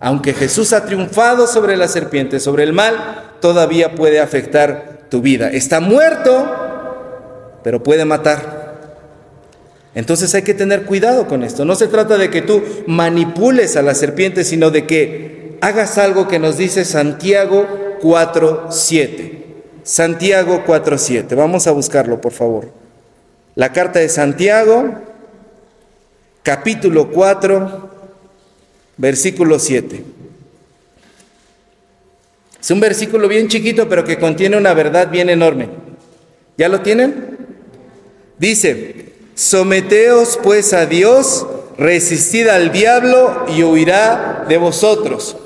Aunque 0.00 0.34
Jesús 0.34 0.72
ha 0.72 0.84
triunfado 0.84 1.46
sobre 1.46 1.76
la 1.76 1.88
serpiente, 1.88 2.40
sobre 2.40 2.64
el 2.64 2.72
mal, 2.72 3.36
todavía 3.40 3.94
puede 3.94 4.20
afectar 4.20 5.06
tu 5.08 5.22
vida. 5.22 5.50
Está 5.50 5.80
muerto, 5.80 7.60
pero 7.62 7.82
puede 7.82 8.04
matar. 8.04 8.64
Entonces 9.94 10.34
hay 10.34 10.42
que 10.42 10.54
tener 10.54 10.82
cuidado 10.84 11.26
con 11.28 11.44
esto. 11.44 11.64
No 11.64 11.76
se 11.76 11.86
trata 11.86 12.18
de 12.18 12.28
que 12.28 12.42
tú 12.42 12.62
manipules 12.86 13.76
a 13.76 13.82
la 13.82 13.94
serpiente, 13.94 14.44
sino 14.44 14.70
de 14.70 14.86
que 14.86 15.56
hagas 15.60 15.98
algo 15.98 16.28
que 16.28 16.38
nos 16.38 16.58
dice 16.58 16.84
Santiago 16.84 17.66
4.7. 18.02 19.38
Santiago 19.84 20.64
4.7. 20.66 21.34
Vamos 21.36 21.66
a 21.66 21.72
buscarlo, 21.72 22.20
por 22.20 22.32
favor. 22.32 22.68
La 23.54 23.72
carta 23.72 24.00
de 24.00 24.08
Santiago, 24.08 24.94
capítulo 26.44 27.10
4, 27.10 27.90
versículo 28.98 29.58
7. 29.58 30.04
Es 32.60 32.70
un 32.70 32.80
versículo 32.80 33.26
bien 33.28 33.48
chiquito, 33.48 33.88
pero 33.88 34.04
que 34.04 34.18
contiene 34.18 34.56
una 34.56 34.74
verdad 34.74 35.10
bien 35.10 35.30
enorme. 35.30 35.70
¿Ya 36.56 36.68
lo 36.68 36.82
tienen? 36.82 37.38
Dice, 38.38 39.12
someteos 39.34 40.38
pues 40.42 40.72
a 40.74 40.86
Dios, 40.86 41.46
resistid 41.78 42.46
al 42.48 42.72
diablo 42.72 43.46
y 43.48 43.62
huirá 43.64 44.44
de 44.48 44.58
vosotros. 44.58 45.36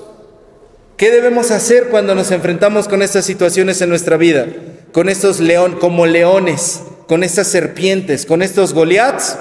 ¿Qué 0.96 1.12
debemos 1.12 1.52
hacer 1.52 1.90
cuando 1.90 2.16
nos 2.16 2.32
enfrentamos 2.32 2.88
con 2.88 3.02
estas 3.02 3.24
situaciones 3.24 3.80
en 3.80 3.88
nuestra 3.88 4.16
vida? 4.16 4.46
Con 4.90 5.08
estos 5.08 5.38
león, 5.38 5.76
como 5.78 6.06
leones, 6.06 6.82
con 7.06 7.22
estas 7.22 7.46
serpientes, 7.46 8.26
con 8.26 8.42
estos 8.42 8.74
Goliaths. 8.74 9.38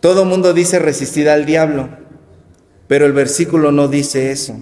Todo 0.00 0.24
mundo 0.24 0.52
dice 0.52 0.78
resistir 0.78 1.28
al 1.28 1.46
diablo, 1.46 1.88
pero 2.86 3.06
el 3.06 3.12
versículo 3.12 3.72
no 3.72 3.88
dice 3.88 4.30
eso. 4.30 4.60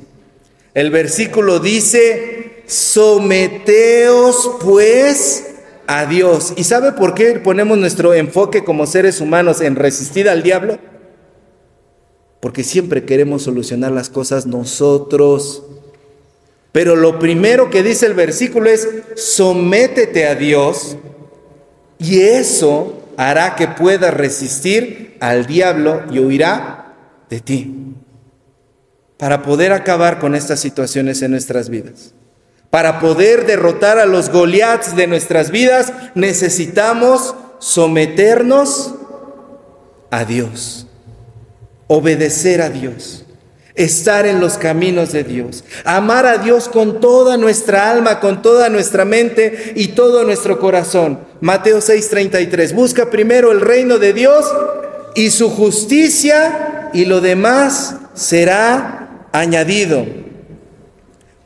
El 0.75 0.91
versículo 0.91 1.61
dice, 1.61 2.63
someteos 2.67 4.53
pues 4.61 5.55
a 5.87 6.07
Dios. 6.07 6.55
¿Y 6.57 6.65
sabe 6.65 6.93
por 6.93 7.15
qué 7.15 7.41
ponemos 7.41 7.79
nuestro 7.79 8.15
enfoque 8.15 8.65
como 8.65 8.87
seres 8.87 9.21
humanos 9.21 9.61
en 9.61 9.77
resistir 9.77 10.29
al 10.29 10.43
diablo? 10.43 10.79
porque 12.45 12.63
siempre 12.63 13.07
queremos 13.07 13.45
solucionar 13.45 13.91
las 13.91 14.11
cosas 14.11 14.45
nosotros. 14.45 15.63
Pero 16.73 16.95
lo 16.95 17.19
primero 17.19 17.71
que 17.71 17.83
dice 17.83 18.05
el 18.05 18.13
versículo 18.13 18.69
es, 18.69 18.87
sométete 19.17 20.27
a 20.27 20.35
Dios 20.35 20.99
y 21.99 22.21
eso 22.21 22.99
hará 23.17 23.57
que 23.57 23.69
puedas 23.69 24.13
resistir 24.13 25.17
al 25.21 25.47
diablo 25.47 26.03
y 26.11 26.19
huirá 26.19 26.95
de 27.29 27.41
ti. 27.41 27.95
Para 29.17 29.43
poder 29.43 29.73
acabar 29.73 30.19
con 30.19 30.35
estas 30.35 30.61
situaciones 30.61 31.23
en 31.23 31.31
nuestras 31.31 31.69
vidas. 31.69 32.15
Para 32.71 32.99
poder 32.99 33.47
derrotar 33.47 33.99
a 33.99 34.07
los 34.07 34.31
Goliaths 34.31 34.97
de 34.97 35.07
nuestras 35.07 35.51
vidas, 35.51 35.93
necesitamos 36.15 37.35
someternos 37.61 38.95
a 40.11 40.25
Dios 40.25 40.89
obedecer 41.87 42.63
a 42.63 42.71
Dios, 42.71 43.24
estar 43.75 44.25
en 44.27 44.41
los 44.41 44.57
caminos 44.57 45.13
de 45.13 45.25
Dios, 45.25 45.65
amar 45.85 46.27
a 46.27 46.39
Dios 46.39 46.69
con 46.69 47.01
toda 47.01 47.37
nuestra 47.37 47.91
alma, 47.91 48.21
con 48.21 48.41
toda 48.41 48.69
nuestra 48.69 49.05
mente 49.05 49.73
y 49.75 49.89
todo 49.89 50.25
nuestro 50.25 50.61
corazón. 50.61 51.21
Mateo 51.41 51.81
6:33, 51.81 52.73
busca 52.73 53.11
primero 53.11 53.51
el 53.51 53.61
reino 53.61 53.99
de 53.99 54.13
Dios 54.13 54.47
y 55.15 55.31
su 55.31 55.51
justicia 55.51 56.91
y 56.93 57.05
lo 57.05 57.21
demás 57.21 57.97
será 58.15 59.29
añadido. 59.33 60.07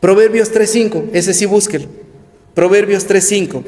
Proverbios 0.01 0.53
3:5, 0.53 1.11
ese 1.13 1.33
sí 1.33 1.47
búsquelo. 1.47 1.87
Proverbios 2.55 3.07
3:5. 3.07 3.65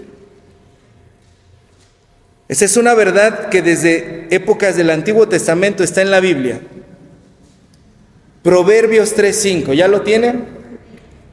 Esa 2.49 2.65
es 2.65 2.77
una 2.77 2.95
verdad 2.95 3.49
que 3.49 3.63
desde 3.63 4.27
épocas 4.35 4.77
del 4.77 4.91
Antiguo 4.91 5.29
Testamento 5.29 5.85
está 5.85 6.03
en 6.03 6.11
la 6.11 6.21
Biblia. 6.21 6.61
Proverbios 8.43 9.15
3:5, 9.15 9.75
¿ya 9.75 9.89
lo 9.89 10.03
tienen? 10.03 10.47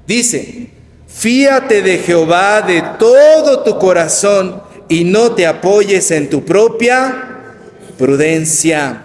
Dice, 0.05 0.69
fíate 1.07 1.81
de 1.81 1.99
Jehová 1.99 2.61
de 2.61 2.83
todo 2.99 3.63
tu 3.63 3.77
corazón 3.77 4.61
y 4.89 5.03
no 5.03 5.33
te 5.33 5.47
apoyes 5.47 6.11
en 6.11 6.29
tu 6.29 6.43
propia 6.43 7.37
prudencia. 7.97 9.03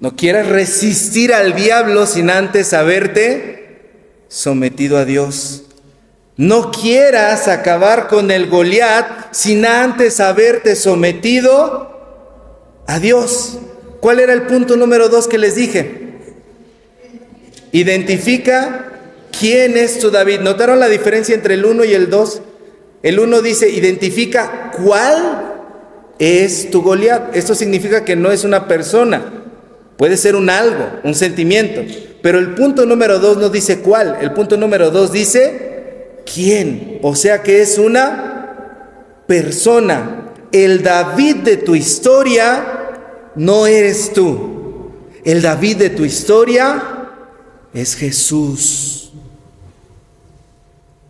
No 0.00 0.16
quieras 0.16 0.48
resistir 0.48 1.32
al 1.32 1.54
diablo 1.54 2.06
sin 2.06 2.28
antes 2.28 2.72
haberte 2.72 4.24
sometido 4.28 4.98
a 4.98 5.04
Dios. 5.04 5.64
No 6.36 6.72
quieras 6.72 7.48
acabar 7.48 8.08
con 8.08 8.30
el 8.30 8.50
Goliat 8.50 9.32
sin 9.32 9.64
antes 9.64 10.20
haberte 10.20 10.76
sometido 10.76 11.90
a 12.86 12.98
Dios. 12.98 13.58
¿Cuál 14.04 14.20
era 14.20 14.34
el 14.34 14.42
punto 14.42 14.76
número 14.76 15.08
dos 15.08 15.28
que 15.28 15.38
les 15.38 15.54
dije? 15.54 15.88
Identifica 17.72 19.00
quién 19.40 19.78
es 19.78 19.98
tu 19.98 20.10
David. 20.10 20.40
¿Notaron 20.40 20.78
la 20.78 20.90
diferencia 20.90 21.34
entre 21.34 21.54
el 21.54 21.64
uno 21.64 21.84
y 21.84 21.94
el 21.94 22.10
dos? 22.10 22.42
El 23.02 23.18
uno 23.18 23.40
dice, 23.40 23.70
identifica 23.70 24.70
cuál 24.76 25.54
es 26.18 26.70
tu 26.70 26.82
Goliat. 26.82 27.34
Esto 27.34 27.54
significa 27.54 28.04
que 28.04 28.14
no 28.14 28.30
es 28.30 28.44
una 28.44 28.68
persona, 28.68 29.22
puede 29.96 30.18
ser 30.18 30.36
un 30.36 30.50
algo, 30.50 30.86
un 31.02 31.14
sentimiento. 31.14 31.80
Pero 32.20 32.38
el 32.38 32.50
punto 32.50 32.84
número 32.84 33.20
dos 33.20 33.38
no 33.38 33.48
dice 33.48 33.78
cuál. 33.78 34.18
El 34.20 34.32
punto 34.32 34.58
número 34.58 34.90
dos 34.90 35.12
dice 35.12 36.18
quién. 36.30 36.98
O 37.00 37.16
sea 37.16 37.42
que 37.42 37.62
es 37.62 37.78
una 37.78 39.22
persona. 39.26 40.34
El 40.52 40.82
David 40.82 41.36
de 41.36 41.56
tu 41.56 41.74
historia 41.74 42.82
no 43.36 43.66
eres 43.66 44.12
tú. 44.12 44.90
El 45.24 45.42
David 45.42 45.76
de 45.78 45.90
tu 45.90 46.04
historia 46.04 47.08
es 47.72 47.96
Jesús. 47.96 49.12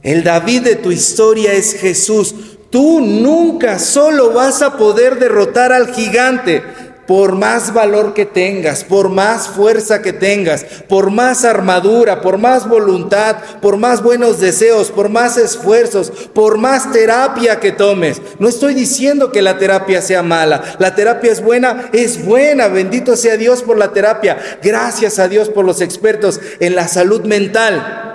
El 0.03 0.23
David 0.23 0.63
de 0.63 0.77
tu 0.77 0.93
historia 0.93 1.53
es 1.53 1.75
Jesús. 1.75 2.35
Tú 2.71 3.01
nunca 3.01 3.79
solo 3.79 4.33
vas 4.33 4.63
a 4.63 4.77
poder 4.77 5.19
derrotar 5.19 5.73
al 5.73 5.95
gigante. 5.95 6.63
Por 7.07 7.35
más 7.35 7.73
valor 7.75 8.15
que 8.15 8.27
tengas, 8.27 8.85
por 8.85 9.09
más 9.09 9.49
fuerza 9.49 10.03
que 10.03 10.13
tengas, 10.13 10.65
por 10.89 11.11
más 11.11 11.45
armadura, 11.45 12.21
por 12.21 12.39
más 12.39 12.69
voluntad, 12.69 13.37
por 13.61 13.77
más 13.77 14.03
buenos 14.03 14.41
deseos, 14.41 14.91
por 14.91 15.09
más 15.09 15.37
esfuerzos, 15.37 16.11
por 16.33 16.59
más 16.59 16.91
terapia 16.93 17.61
que 17.61 17.73
tomes. 17.73 18.21
No 18.39 18.49
estoy 18.49 18.75
diciendo 18.75 19.33
que 19.33 19.43
la 19.43 19.59
terapia 19.59 20.03
sea 20.03 20.23
mala. 20.23 20.77
La 20.79 20.95
terapia 20.95 21.33
es 21.33 21.43
buena, 21.43 21.91
es 21.93 22.25
buena. 22.25 22.69
Bendito 22.69 23.17
sea 23.17 23.37
Dios 23.37 23.63
por 23.63 23.77
la 23.77 23.93
terapia. 23.93 24.39
Gracias 24.63 25.19
a 25.19 25.29
Dios 25.29 25.49
por 25.49 25.65
los 25.65 25.81
expertos 25.81 26.41
en 26.61 26.75
la 26.75 26.89
salud 26.89 27.25
mental. 27.25 28.14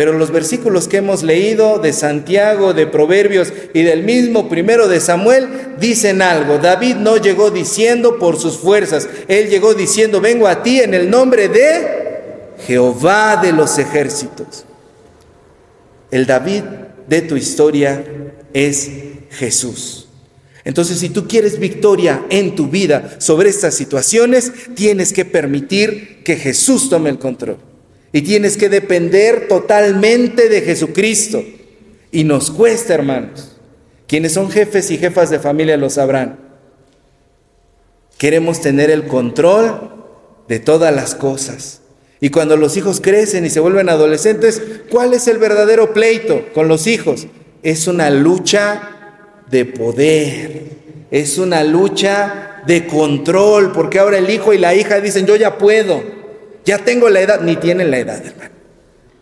Pero 0.00 0.14
los 0.14 0.30
versículos 0.30 0.88
que 0.88 0.96
hemos 0.96 1.22
leído 1.22 1.78
de 1.78 1.92
Santiago, 1.92 2.72
de 2.72 2.86
Proverbios 2.86 3.52
y 3.74 3.82
del 3.82 4.02
mismo 4.02 4.48
primero 4.48 4.88
de 4.88 4.98
Samuel 4.98 5.76
dicen 5.78 6.22
algo. 6.22 6.56
David 6.56 6.96
no 6.96 7.18
llegó 7.18 7.50
diciendo 7.50 8.18
por 8.18 8.40
sus 8.40 8.56
fuerzas, 8.56 9.10
él 9.28 9.50
llegó 9.50 9.74
diciendo, 9.74 10.22
vengo 10.22 10.48
a 10.48 10.62
ti 10.62 10.80
en 10.80 10.94
el 10.94 11.10
nombre 11.10 11.50
de 11.50 12.56
Jehová 12.66 13.40
de 13.42 13.52
los 13.52 13.78
ejércitos. 13.78 14.64
El 16.10 16.24
David 16.24 16.62
de 17.06 17.20
tu 17.20 17.36
historia 17.36 18.02
es 18.54 18.90
Jesús. 19.32 20.08
Entonces, 20.64 20.98
si 20.98 21.10
tú 21.10 21.28
quieres 21.28 21.58
victoria 21.58 22.24
en 22.30 22.54
tu 22.54 22.68
vida 22.68 23.16
sobre 23.18 23.50
estas 23.50 23.74
situaciones, 23.74 24.50
tienes 24.74 25.12
que 25.12 25.26
permitir 25.26 26.22
que 26.24 26.36
Jesús 26.36 26.88
tome 26.88 27.10
el 27.10 27.18
control. 27.18 27.58
Y 28.12 28.22
tienes 28.22 28.56
que 28.56 28.68
depender 28.68 29.48
totalmente 29.48 30.48
de 30.48 30.62
Jesucristo. 30.62 31.42
Y 32.10 32.24
nos 32.24 32.50
cuesta, 32.50 32.94
hermanos. 32.94 33.56
Quienes 34.06 34.32
son 34.32 34.50
jefes 34.50 34.90
y 34.90 34.98
jefas 34.98 35.30
de 35.30 35.38
familia 35.38 35.76
lo 35.76 35.88
sabrán. 35.90 36.40
Queremos 38.18 38.60
tener 38.60 38.90
el 38.90 39.06
control 39.06 39.90
de 40.48 40.58
todas 40.58 40.94
las 40.94 41.14
cosas. 41.14 41.80
Y 42.20 42.30
cuando 42.30 42.56
los 42.56 42.76
hijos 42.76 43.00
crecen 43.00 43.46
y 43.46 43.50
se 43.50 43.60
vuelven 43.60 43.88
adolescentes, 43.88 44.60
¿cuál 44.90 45.14
es 45.14 45.26
el 45.28 45.38
verdadero 45.38 45.94
pleito 45.94 46.46
con 46.52 46.68
los 46.68 46.86
hijos? 46.86 47.28
Es 47.62 47.86
una 47.86 48.10
lucha 48.10 48.90
de 49.50 49.64
poder, 49.64 50.62
es 51.10 51.38
una 51.38 51.64
lucha 51.64 52.62
de 52.66 52.86
control, 52.86 53.72
porque 53.72 53.98
ahora 53.98 54.18
el 54.18 54.28
hijo 54.28 54.52
y 54.52 54.58
la 54.58 54.74
hija 54.74 55.00
dicen, 55.00 55.24
yo 55.24 55.36
ya 55.36 55.56
puedo, 55.56 56.02
ya 56.70 56.78
tengo 56.78 57.08
la 57.08 57.20
edad, 57.20 57.40
ni 57.40 57.56
tienen 57.56 57.90
la 57.90 57.98
edad, 57.98 58.24
hermano. 58.24 58.50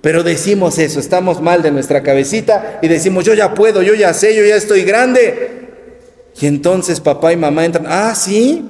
Pero 0.03 0.23
decimos 0.23 0.79
eso, 0.79 1.01
estamos 1.01 1.41
mal 1.41 1.63
de 1.63 1.71
nuestra 1.71 2.03
cabecita 2.03 2.79
y 2.83 2.89
decimos, 2.89 3.25
yo 3.25 3.33
ya 3.33 3.55
puedo, 3.55 3.83
yo 3.83 3.95
ya 3.95 4.13
sé, 4.13 4.37
yo 4.37 4.45
ya 4.45 4.57
estoy 4.57 4.85
grande. 4.85 5.69
Y 6.39 6.47
entonces 6.47 7.01
papá 7.01 7.33
y 7.33 7.37
mamá 7.37 7.65
entran, 7.65 7.87
ah, 7.89 8.15
sí, 8.15 8.65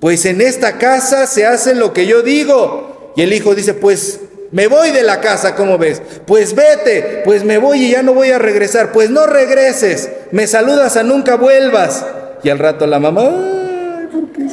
pues 0.00 0.26
en 0.26 0.40
esta 0.40 0.76
casa 0.76 1.26
se 1.28 1.46
hace 1.46 1.74
lo 1.74 1.92
que 1.92 2.06
yo 2.06 2.22
digo. 2.22 3.12
Y 3.16 3.22
el 3.22 3.32
hijo 3.32 3.54
dice, 3.54 3.74
pues 3.74 4.20
me 4.50 4.66
voy 4.66 4.90
de 4.90 5.04
la 5.04 5.20
casa, 5.20 5.54
¿cómo 5.54 5.78
ves? 5.78 6.02
Pues 6.26 6.54
vete, 6.54 7.22
pues 7.24 7.44
me 7.44 7.58
voy 7.58 7.84
y 7.84 7.90
ya 7.92 8.02
no 8.02 8.12
voy 8.12 8.30
a 8.30 8.38
regresar. 8.38 8.92
Pues 8.92 9.08
no 9.08 9.26
regreses, 9.26 10.10
me 10.32 10.48
saludas 10.48 10.96
a 10.96 11.04
nunca 11.04 11.36
vuelvas. 11.36 12.04
Y 12.42 12.50
al 12.50 12.58
rato 12.58 12.86
la 12.86 12.98
mamá, 12.98 13.22
ay, 13.22 14.08
¿por 14.12 14.30
qué 14.32 14.46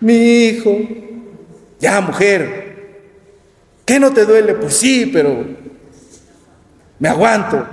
Mi 0.00 0.14
hijo, 0.44 0.78
ya, 1.80 2.00
mujer, 2.02 2.76
¿qué 3.86 3.98
no 3.98 4.12
te 4.12 4.26
duele? 4.26 4.54
Pues 4.54 4.74
sí, 4.74 5.10
pero 5.10 5.44
me 6.98 7.08
aguanto. 7.08 7.66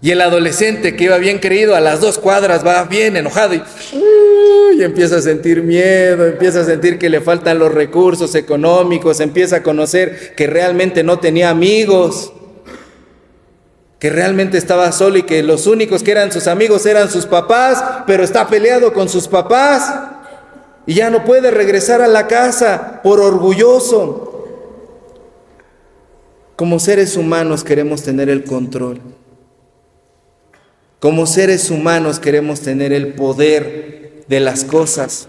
Y 0.00 0.10
el 0.10 0.20
adolescente 0.20 0.96
que 0.96 1.04
iba 1.04 1.18
bien 1.18 1.38
creído 1.38 1.76
a 1.76 1.80
las 1.80 2.00
dos 2.00 2.18
cuadras 2.18 2.66
va 2.66 2.84
bien 2.84 3.16
enojado 3.16 3.54
y, 3.54 3.62
y, 4.76 4.82
empieza 4.82 5.16
a 5.16 5.22
sentir 5.22 5.62
miedo, 5.62 6.26
empieza 6.26 6.60
a 6.60 6.64
sentir 6.64 6.98
que 6.98 7.08
le 7.08 7.20
faltan 7.20 7.58
los 7.58 7.72
recursos 7.72 8.34
económicos, 8.34 9.20
empieza 9.20 9.56
a 9.56 9.62
conocer 9.62 10.34
que 10.36 10.46
realmente 10.46 11.02
no 11.02 11.20
tenía 11.20 11.50
amigos, 11.50 12.32
que 13.98 14.10
realmente 14.10 14.58
estaba 14.58 14.92
solo 14.92 15.18
y 15.18 15.22
que 15.22 15.42
los 15.42 15.66
únicos 15.66 16.02
que 16.02 16.10
eran 16.10 16.32
sus 16.32 16.48
amigos 16.48 16.84
eran 16.84 17.10
sus 17.10 17.24
papás, 17.24 17.82
pero 18.06 18.24
está 18.24 18.46
peleado 18.46 18.92
con 18.92 19.08
sus 19.08 19.26
papás 19.26 19.90
y 20.86 20.94
ya 20.94 21.10
no 21.10 21.24
puede 21.24 21.50
regresar 21.50 22.02
a 22.02 22.08
la 22.08 22.26
casa 22.26 23.00
por 23.02 23.20
orgulloso. 23.20 24.30
Como 26.56 26.78
seres 26.78 27.16
humanos 27.16 27.64
queremos 27.64 28.02
tener 28.02 28.28
el 28.28 28.44
control. 28.44 29.00
Como 31.00 31.26
seres 31.26 31.70
humanos 31.70 32.20
queremos 32.20 32.60
tener 32.60 32.92
el 32.92 33.14
poder 33.14 34.24
de 34.28 34.40
las 34.40 34.64
cosas. 34.64 35.28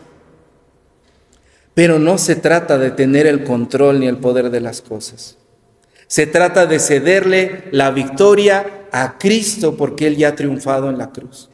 Pero 1.73 1.99
no 1.99 2.17
se 2.17 2.35
trata 2.35 2.77
de 2.77 2.91
tener 2.91 3.27
el 3.27 3.43
control 3.43 3.99
ni 3.99 4.07
el 4.07 4.17
poder 4.17 4.49
de 4.49 4.61
las 4.61 4.81
cosas. 4.81 5.37
Se 6.07 6.27
trata 6.27 6.65
de 6.65 6.79
cederle 6.79 7.65
la 7.71 7.91
victoria 7.91 8.87
a 8.91 9.17
Cristo 9.17 9.75
porque 9.75 10.07
Él 10.07 10.17
ya 10.17 10.29
ha 10.29 10.35
triunfado 10.35 10.89
en 10.89 10.97
la 10.97 11.11
cruz. 11.11 11.49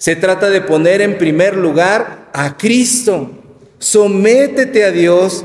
Se 0.00 0.16
trata 0.16 0.48
de 0.48 0.62
poner 0.62 1.02
en 1.02 1.18
primer 1.18 1.58
lugar 1.58 2.30
a 2.32 2.56
Cristo. 2.56 3.32
Sométete 3.78 4.82
a 4.82 4.90
Dios 4.92 5.44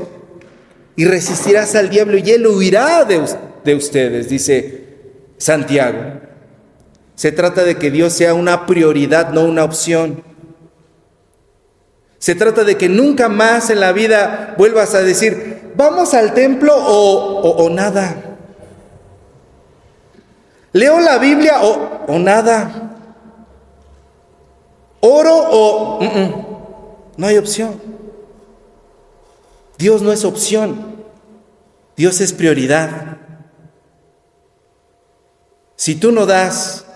y 0.96 1.04
resistirás 1.04 1.74
al 1.74 1.90
diablo 1.90 2.16
y 2.16 2.30
él 2.30 2.46
huirá 2.46 3.04
de, 3.04 3.22
de, 3.64 3.74
ustedes, 3.74 4.30
dice 4.30 4.96
Santiago. 5.36 5.98
Se 7.16 7.32
trata 7.32 7.64
de 7.64 7.76
que 7.76 7.90
Dios 7.90 8.14
sea 8.14 8.32
una 8.32 8.64
prioridad, 8.64 9.28
no 9.28 9.44
una 9.44 9.62
opción. 9.62 10.24
Se 12.18 12.34
trata 12.34 12.64
de 12.64 12.78
que 12.78 12.88
nunca 12.88 13.28
más 13.28 13.68
en 13.68 13.80
la 13.80 13.92
vida 13.92 14.54
vuelvas 14.56 14.94
a 14.94 15.02
decir, 15.02 15.70
vamos 15.76 16.14
al 16.14 16.32
templo 16.32 16.74
o, 16.74 17.62
o, 17.62 17.68
nada. 17.68 18.38
Leo 20.72 20.98
la 20.98 21.18
Biblia 21.18 21.60
o, 21.60 22.06
o 22.08 22.18
nada. 22.18 22.95
¿Oro 25.00 25.34
o...? 25.50 26.00
no 27.16 27.26
hay 27.26 27.36
opción. 27.36 27.80
Dios 29.78 30.02
no 30.02 30.12
es 30.12 30.24
opción. 30.24 30.96
Dios 31.96 32.20
es 32.20 32.32
prioridad. 32.32 33.18
Si 35.76 35.94
tú 35.94 36.12
no 36.12 36.26
das 36.26 36.86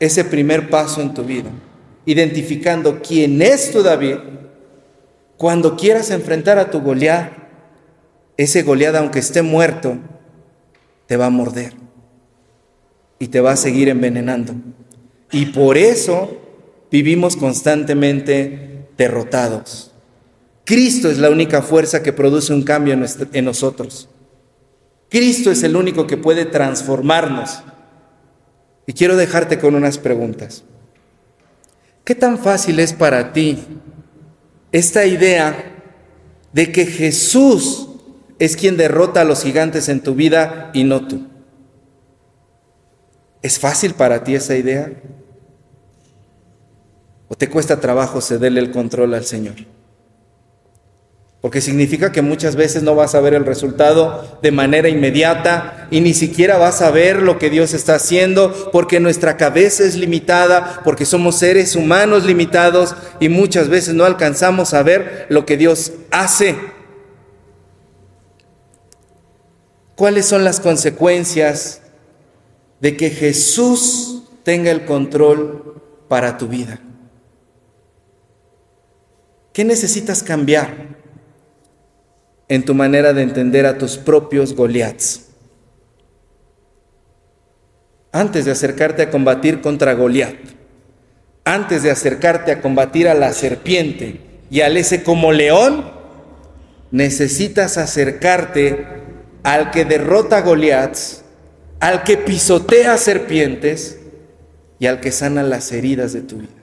ese 0.00 0.24
primer 0.24 0.70
paso 0.70 1.00
en 1.00 1.14
tu 1.14 1.24
vida, 1.24 1.50
identificando 2.04 3.00
quién 3.00 3.40
es 3.42 3.72
tu 3.72 3.82
David, 3.82 4.16
cuando 5.36 5.76
quieras 5.76 6.10
enfrentar 6.10 6.58
a 6.58 6.70
tu 6.70 6.80
Goliat, 6.80 7.32
ese 8.36 8.62
Goliat, 8.62 8.94
aunque 8.96 9.20
esté 9.20 9.42
muerto, 9.42 9.98
te 11.06 11.16
va 11.16 11.26
a 11.26 11.30
morder 11.30 11.74
y 13.18 13.28
te 13.28 13.40
va 13.40 13.52
a 13.52 13.56
seguir 13.56 13.88
envenenando. 13.88 14.54
Y 15.30 15.46
por 15.46 15.76
eso 15.76 16.47
vivimos 16.90 17.36
constantemente 17.36 18.88
derrotados. 18.96 19.92
Cristo 20.64 21.10
es 21.10 21.18
la 21.18 21.30
única 21.30 21.62
fuerza 21.62 22.02
que 22.02 22.12
produce 22.12 22.52
un 22.52 22.62
cambio 22.62 22.92
en, 22.92 23.44
nosotros. 23.44 24.08
Cristo 25.08 25.50
es 25.50 25.62
el 25.62 25.76
único 25.76 26.06
que 26.06 26.18
puede 26.18 26.44
transformarnos. 26.44 27.62
Y 28.86 28.92
quiero 28.92 29.16
dejarte 29.16 29.58
con 29.58 29.74
unas 29.74 29.96
preguntas. 29.96 30.64
¿Qué 32.04 32.14
tan 32.14 32.38
fácil 32.38 32.80
es 32.80 32.92
para 32.92 33.32
ti 33.32 33.58
esta 34.72 35.06
idea 35.06 35.74
de 36.52 36.72
que 36.72 36.86
Jesús 36.86 37.88
es 38.38 38.56
quien 38.56 38.76
derrota 38.76 39.22
a 39.22 39.24
los 39.24 39.42
gigantes 39.42 39.88
en 39.88 40.00
tu 40.00 40.14
vida 40.14 40.70
y 40.74 40.84
no 40.84 41.06
tú? 41.06 41.28
¿Es 43.40 43.58
fácil 43.58 43.94
para 43.94 44.24
ti 44.24 44.34
esa 44.34 44.56
idea? 44.56 44.92
¿O 47.28 47.34
te 47.34 47.48
cuesta 47.48 47.80
trabajo 47.80 48.20
cederle 48.20 48.60
el 48.60 48.70
control 48.70 49.14
al 49.14 49.24
Señor? 49.24 49.56
Porque 51.40 51.60
significa 51.60 52.10
que 52.10 52.20
muchas 52.20 52.56
veces 52.56 52.82
no 52.82 52.96
vas 52.96 53.14
a 53.14 53.20
ver 53.20 53.32
el 53.32 53.44
resultado 53.44 54.38
de 54.42 54.50
manera 54.50 54.88
inmediata 54.88 55.86
y 55.90 56.00
ni 56.00 56.12
siquiera 56.12 56.58
vas 56.58 56.82
a 56.82 56.90
ver 56.90 57.22
lo 57.22 57.38
que 57.38 57.48
Dios 57.48 57.74
está 57.74 57.94
haciendo 57.94 58.70
porque 58.72 58.98
nuestra 58.98 59.36
cabeza 59.36 59.84
es 59.84 59.94
limitada, 59.94 60.80
porque 60.82 61.04
somos 61.04 61.36
seres 61.36 61.76
humanos 61.76 62.24
limitados 62.24 62.96
y 63.20 63.28
muchas 63.28 63.68
veces 63.68 63.94
no 63.94 64.04
alcanzamos 64.04 64.74
a 64.74 64.82
ver 64.82 65.26
lo 65.28 65.46
que 65.46 65.56
Dios 65.56 65.92
hace. 66.10 66.56
¿Cuáles 69.94 70.26
son 70.26 70.44
las 70.44 70.58
consecuencias 70.58 71.82
de 72.80 72.96
que 72.96 73.10
Jesús 73.10 74.24
tenga 74.42 74.72
el 74.72 74.84
control 74.84 75.82
para 76.08 76.36
tu 76.36 76.48
vida? 76.48 76.80
¿Qué 79.58 79.64
necesitas 79.64 80.22
cambiar 80.22 80.68
en 82.46 82.64
tu 82.64 82.76
manera 82.76 83.12
de 83.12 83.22
entender 83.22 83.66
a 83.66 83.76
tus 83.76 83.96
propios 83.96 84.54
Goliaths? 84.54 85.24
antes 88.12 88.44
de 88.44 88.52
acercarte 88.52 89.02
a 89.02 89.10
combatir 89.10 89.60
contra 89.60 89.94
Goliat, 89.94 90.36
antes 91.44 91.82
de 91.82 91.90
acercarte 91.90 92.52
a 92.52 92.60
combatir 92.60 93.08
a 93.08 93.14
la 93.14 93.32
serpiente 93.32 94.20
y 94.48 94.60
al 94.60 94.76
ese 94.76 95.02
como 95.02 95.32
león, 95.32 95.90
necesitas 96.92 97.78
acercarte 97.78 98.86
al 99.42 99.72
que 99.72 99.84
derrota 99.84 100.36
a 100.36 100.42
Goliat, 100.42 100.96
al 101.80 102.04
que 102.04 102.16
pisotea 102.16 102.96
serpientes 102.96 103.98
y 104.78 104.86
al 104.86 105.00
que 105.00 105.10
sana 105.10 105.42
las 105.42 105.72
heridas 105.72 106.12
de 106.12 106.20
tu 106.20 106.36
vida. 106.36 106.57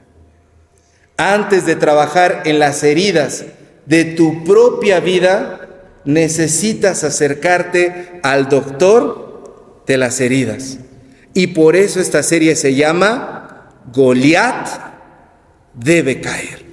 Antes 1.17 1.65
de 1.65 1.75
trabajar 1.75 2.43
en 2.45 2.59
las 2.59 2.83
heridas 2.83 3.45
de 3.85 4.03
tu 4.05 4.43
propia 4.43 4.99
vida, 4.99 5.69
necesitas 6.03 7.03
acercarte 7.03 8.19
al 8.23 8.49
doctor 8.49 9.83
de 9.87 9.97
las 9.97 10.19
heridas. 10.19 10.79
Y 11.33 11.47
por 11.47 11.75
eso 11.75 11.99
esta 11.99 12.23
serie 12.23 12.55
se 12.55 12.75
llama 12.75 13.71
Goliat 13.93 14.67
debe 15.73 16.21
caer. 16.21 16.65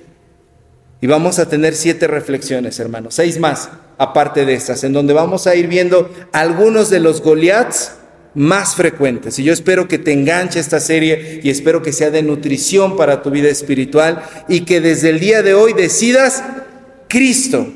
Y 1.00 1.06
vamos 1.08 1.38
a 1.38 1.48
tener 1.48 1.74
siete 1.74 2.06
reflexiones, 2.06 2.78
hermanos, 2.78 3.14
seis 3.14 3.38
más 3.38 3.70
aparte 3.98 4.44
de 4.44 4.54
estas, 4.54 4.84
en 4.84 4.92
donde 4.92 5.12
vamos 5.12 5.46
a 5.46 5.54
ir 5.54 5.66
viendo 5.66 6.10
algunos 6.32 6.90
de 6.90 7.00
los 7.00 7.22
Goliaths 7.22 7.92
más 8.34 8.74
frecuentes. 8.74 9.38
Y 9.38 9.44
yo 9.44 9.52
espero 9.52 9.88
que 9.88 9.98
te 9.98 10.12
enganche 10.12 10.60
esta 10.60 10.80
serie 10.80 11.40
y 11.42 11.50
espero 11.50 11.82
que 11.82 11.92
sea 11.92 12.10
de 12.10 12.22
nutrición 12.22 12.96
para 12.96 13.22
tu 13.22 13.30
vida 13.30 13.48
espiritual 13.48 14.22
y 14.48 14.60
que 14.60 14.80
desde 14.80 15.10
el 15.10 15.20
día 15.20 15.42
de 15.42 15.54
hoy 15.54 15.72
decidas, 15.72 16.42
Cristo 17.08 17.66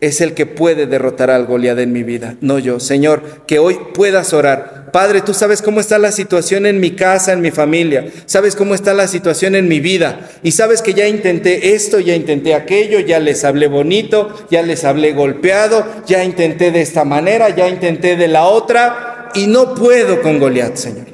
es 0.00 0.20
el 0.22 0.32
que 0.32 0.46
puede 0.46 0.86
derrotar 0.86 1.30
al 1.30 1.46
Goliat 1.46 1.78
en 1.78 1.92
mi 1.92 2.02
vida, 2.02 2.36
no 2.40 2.58
yo. 2.58 2.80
Señor, 2.80 3.22
que 3.46 3.58
hoy 3.58 3.78
puedas 3.94 4.32
orar. 4.32 4.90
Padre, 4.92 5.20
tú 5.20 5.34
sabes 5.34 5.62
cómo 5.62 5.78
está 5.78 5.98
la 5.98 6.10
situación 6.10 6.66
en 6.66 6.80
mi 6.80 6.92
casa, 6.92 7.32
en 7.32 7.42
mi 7.42 7.50
familia. 7.50 8.06
Sabes 8.26 8.56
cómo 8.56 8.74
está 8.74 8.94
la 8.94 9.06
situación 9.06 9.54
en 9.54 9.68
mi 9.68 9.78
vida. 9.78 10.30
Y 10.42 10.52
sabes 10.52 10.82
que 10.82 10.94
ya 10.94 11.06
intenté 11.06 11.74
esto, 11.74 12.00
ya 12.00 12.14
intenté 12.14 12.54
aquello, 12.54 12.98
ya 12.98 13.20
les 13.20 13.44
hablé 13.44 13.68
bonito, 13.68 14.34
ya 14.50 14.62
les 14.62 14.84
hablé 14.84 15.12
golpeado, 15.12 15.86
ya 16.06 16.24
intenté 16.24 16.72
de 16.72 16.80
esta 16.80 17.04
manera, 17.04 17.54
ya 17.54 17.68
intenté 17.68 18.16
de 18.16 18.28
la 18.28 18.44
otra. 18.44 19.09
Y 19.34 19.46
no 19.46 19.74
puedo 19.74 20.22
con 20.22 20.38
Goliat, 20.38 20.76
Señor. 20.76 21.06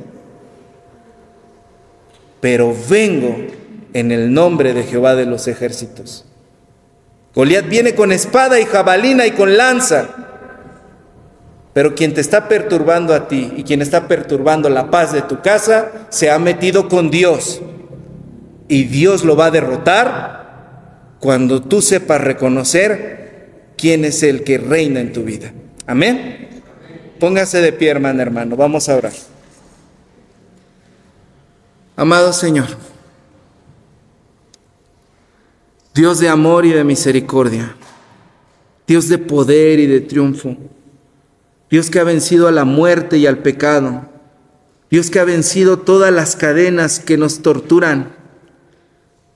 Pero 2.41 2.75
vengo 2.89 3.37
en 3.93 4.13
el 4.13 4.33
nombre 4.33 4.75
de 4.75 4.83
Jehová 4.83 5.15
de 5.15 5.27
los 5.27 5.49
ejércitos 5.49 6.27
Goliat 7.37 7.69
viene 7.69 7.95
con 7.95 8.13
espada 8.13 8.59
y 8.59 8.65
jabalina 8.65 9.27
y 9.27 9.33
con 9.33 9.59
lanza. 9.59 10.09
Pero 11.75 11.95
quien 11.95 12.15
te 12.15 12.23
está 12.23 12.49
perturbando 12.49 13.13
a 13.13 13.29
ti 13.29 13.53
y 13.55 13.63
quien 13.63 13.83
está 13.83 14.09
perturbando 14.09 14.71
la 14.71 14.91
paz 14.91 15.13
de 15.13 15.21
tu 15.21 15.43
casa 15.43 16.07
se 16.09 16.31
ha 16.31 16.39
metido 16.39 16.89
con 16.89 17.11
Dios. 17.11 17.61
Y 18.69 18.85
Dios 18.85 19.23
lo 19.23 19.37
va 19.37 19.47
a 19.47 19.51
derrotar 19.51 21.19
cuando 21.21 21.63
tú 21.63 21.83
sepas 21.83 22.23
reconocer 22.23 23.75
quién 23.77 24.07
es 24.07 24.23
el 24.23 24.43
que 24.43 24.57
reina 24.57 25.01
en 25.01 25.13
tu 25.13 25.23
vida. 25.23 25.53
Amén. 25.87 26.56
Póngase 27.19 27.61
de 27.61 27.73
pie, 27.73 27.91
hermano, 27.91 28.23
hermano. 28.23 28.57
Vamos 28.57 28.89
a 28.89 28.97
orar. 28.97 29.13
Amado 31.97 32.33
Señor. 32.33 32.69
Dios 35.97 36.19
de 36.19 36.29
amor 36.29 36.67
y 36.67 36.73
de 36.73 36.85
misericordia, 36.85 37.75
Dios 38.87 39.09
de 39.09 39.17
poder 39.17 39.81
y 39.81 39.87
de 39.87 40.03
triunfo, 40.03 40.55
Dios 41.71 41.89
que 41.89 41.99
ha 41.99 42.05
vencido 42.05 42.49
a 42.49 42.53
la 42.53 42.67
muerte 42.67 43.17
y 43.17 43.27
al 43.27 43.39
pecado, 43.39 44.05
Dios 44.91 45.09
que 45.09 45.21
ha 45.21 45.25
vencido 45.25 45.79
todas 45.79 46.13
las 46.13 46.37
cadenas 46.37 47.01
que 47.01 47.17
nos 47.17 47.41
torturan, 47.41 48.15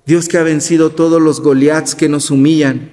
Dios 0.05 0.29
que 0.29 0.37
ha 0.37 0.43
vencido 0.43 0.90
todos 0.90 1.23
los 1.23 1.40
Goliaths 1.40 1.95
que 1.95 2.11
nos 2.11 2.31
humillan. 2.31 2.90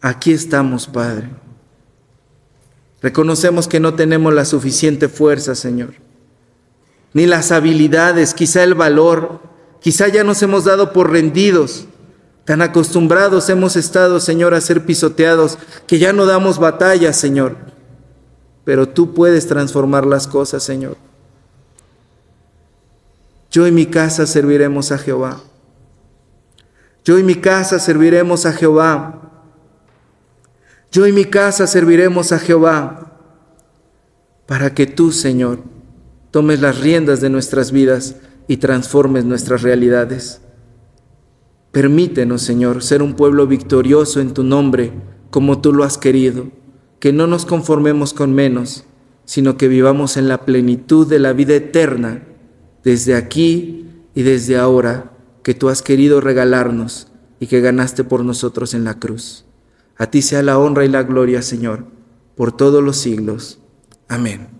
Aquí 0.00 0.32
estamos, 0.32 0.88
Padre. 0.88 1.45
Reconocemos 3.02 3.68
que 3.68 3.80
no 3.80 3.94
tenemos 3.94 4.32
la 4.32 4.44
suficiente 4.44 5.08
fuerza, 5.08 5.54
Señor, 5.54 5.94
ni 7.12 7.26
las 7.26 7.52
habilidades, 7.52 8.34
quizá 8.34 8.62
el 8.62 8.74
valor, 8.74 9.40
quizá 9.80 10.08
ya 10.08 10.24
nos 10.24 10.42
hemos 10.42 10.64
dado 10.64 10.92
por 10.92 11.10
rendidos 11.10 11.86
Tan 12.46 12.62
acostumbrados 12.62 13.48
hemos 13.50 13.74
estado, 13.74 14.20
Señor, 14.20 14.54
a 14.54 14.60
ser 14.60 14.86
pisoteados, 14.86 15.58
que 15.88 15.98
ya 15.98 16.12
no 16.12 16.26
damos 16.26 16.60
batalla, 16.60 17.12
Señor. 17.12 17.56
Pero 18.64 18.88
tú 18.88 19.14
puedes 19.14 19.48
transformar 19.48 20.06
las 20.06 20.28
cosas, 20.28 20.62
Señor. 20.62 20.96
Yo 23.50 23.66
y 23.66 23.72
mi 23.72 23.86
casa 23.86 24.28
serviremos 24.28 24.92
a 24.92 24.98
Jehová. 24.98 25.40
Yo 27.04 27.18
y 27.18 27.24
mi 27.24 27.34
casa 27.34 27.80
serviremos 27.80 28.46
a 28.46 28.52
Jehová. 28.52 29.25
Yo 30.92 31.06
y 31.06 31.12
mi 31.12 31.24
casa 31.24 31.66
serviremos 31.66 32.32
a 32.32 32.38
Jehová. 32.38 33.18
Para 34.46 34.74
que 34.74 34.86
tú, 34.86 35.12
Señor, 35.12 35.60
tomes 36.30 36.60
las 36.60 36.80
riendas 36.80 37.20
de 37.20 37.30
nuestras 37.30 37.72
vidas 37.72 38.16
y 38.48 38.58
transformes 38.58 39.24
nuestras 39.24 39.62
realidades. 39.62 40.40
Permítenos, 41.72 42.42
Señor, 42.42 42.82
ser 42.82 43.02
un 43.02 43.14
pueblo 43.14 43.46
victorioso 43.46 44.20
en 44.20 44.32
tu 44.32 44.44
nombre, 44.44 44.92
como 45.30 45.60
tú 45.60 45.72
lo 45.72 45.84
has 45.84 45.98
querido, 45.98 46.48
que 47.00 47.12
no 47.12 47.26
nos 47.26 47.44
conformemos 47.44 48.14
con 48.14 48.34
menos, 48.34 48.84
sino 49.24 49.56
que 49.56 49.68
vivamos 49.68 50.16
en 50.16 50.28
la 50.28 50.44
plenitud 50.44 51.06
de 51.06 51.18
la 51.18 51.32
vida 51.32 51.54
eterna, 51.54 52.22
desde 52.84 53.14
aquí 53.14 53.88
y 54.14 54.22
desde 54.22 54.56
ahora, 54.56 55.12
que 55.42 55.54
tú 55.54 55.68
has 55.68 55.82
querido 55.82 56.20
regalarnos 56.20 57.08
y 57.40 57.46
que 57.46 57.60
ganaste 57.60 58.04
por 58.04 58.24
nosotros 58.24 58.74
en 58.74 58.84
la 58.84 58.98
cruz. 58.98 59.45
A 59.98 60.10
ti 60.10 60.22
sea 60.22 60.42
la 60.42 60.58
honra 60.58 60.84
y 60.84 60.88
la 60.88 61.02
gloria, 61.02 61.42
Señor, 61.42 61.86
por 62.36 62.52
todos 62.52 62.82
los 62.82 62.96
siglos. 62.96 63.60
Amén. 64.08 64.55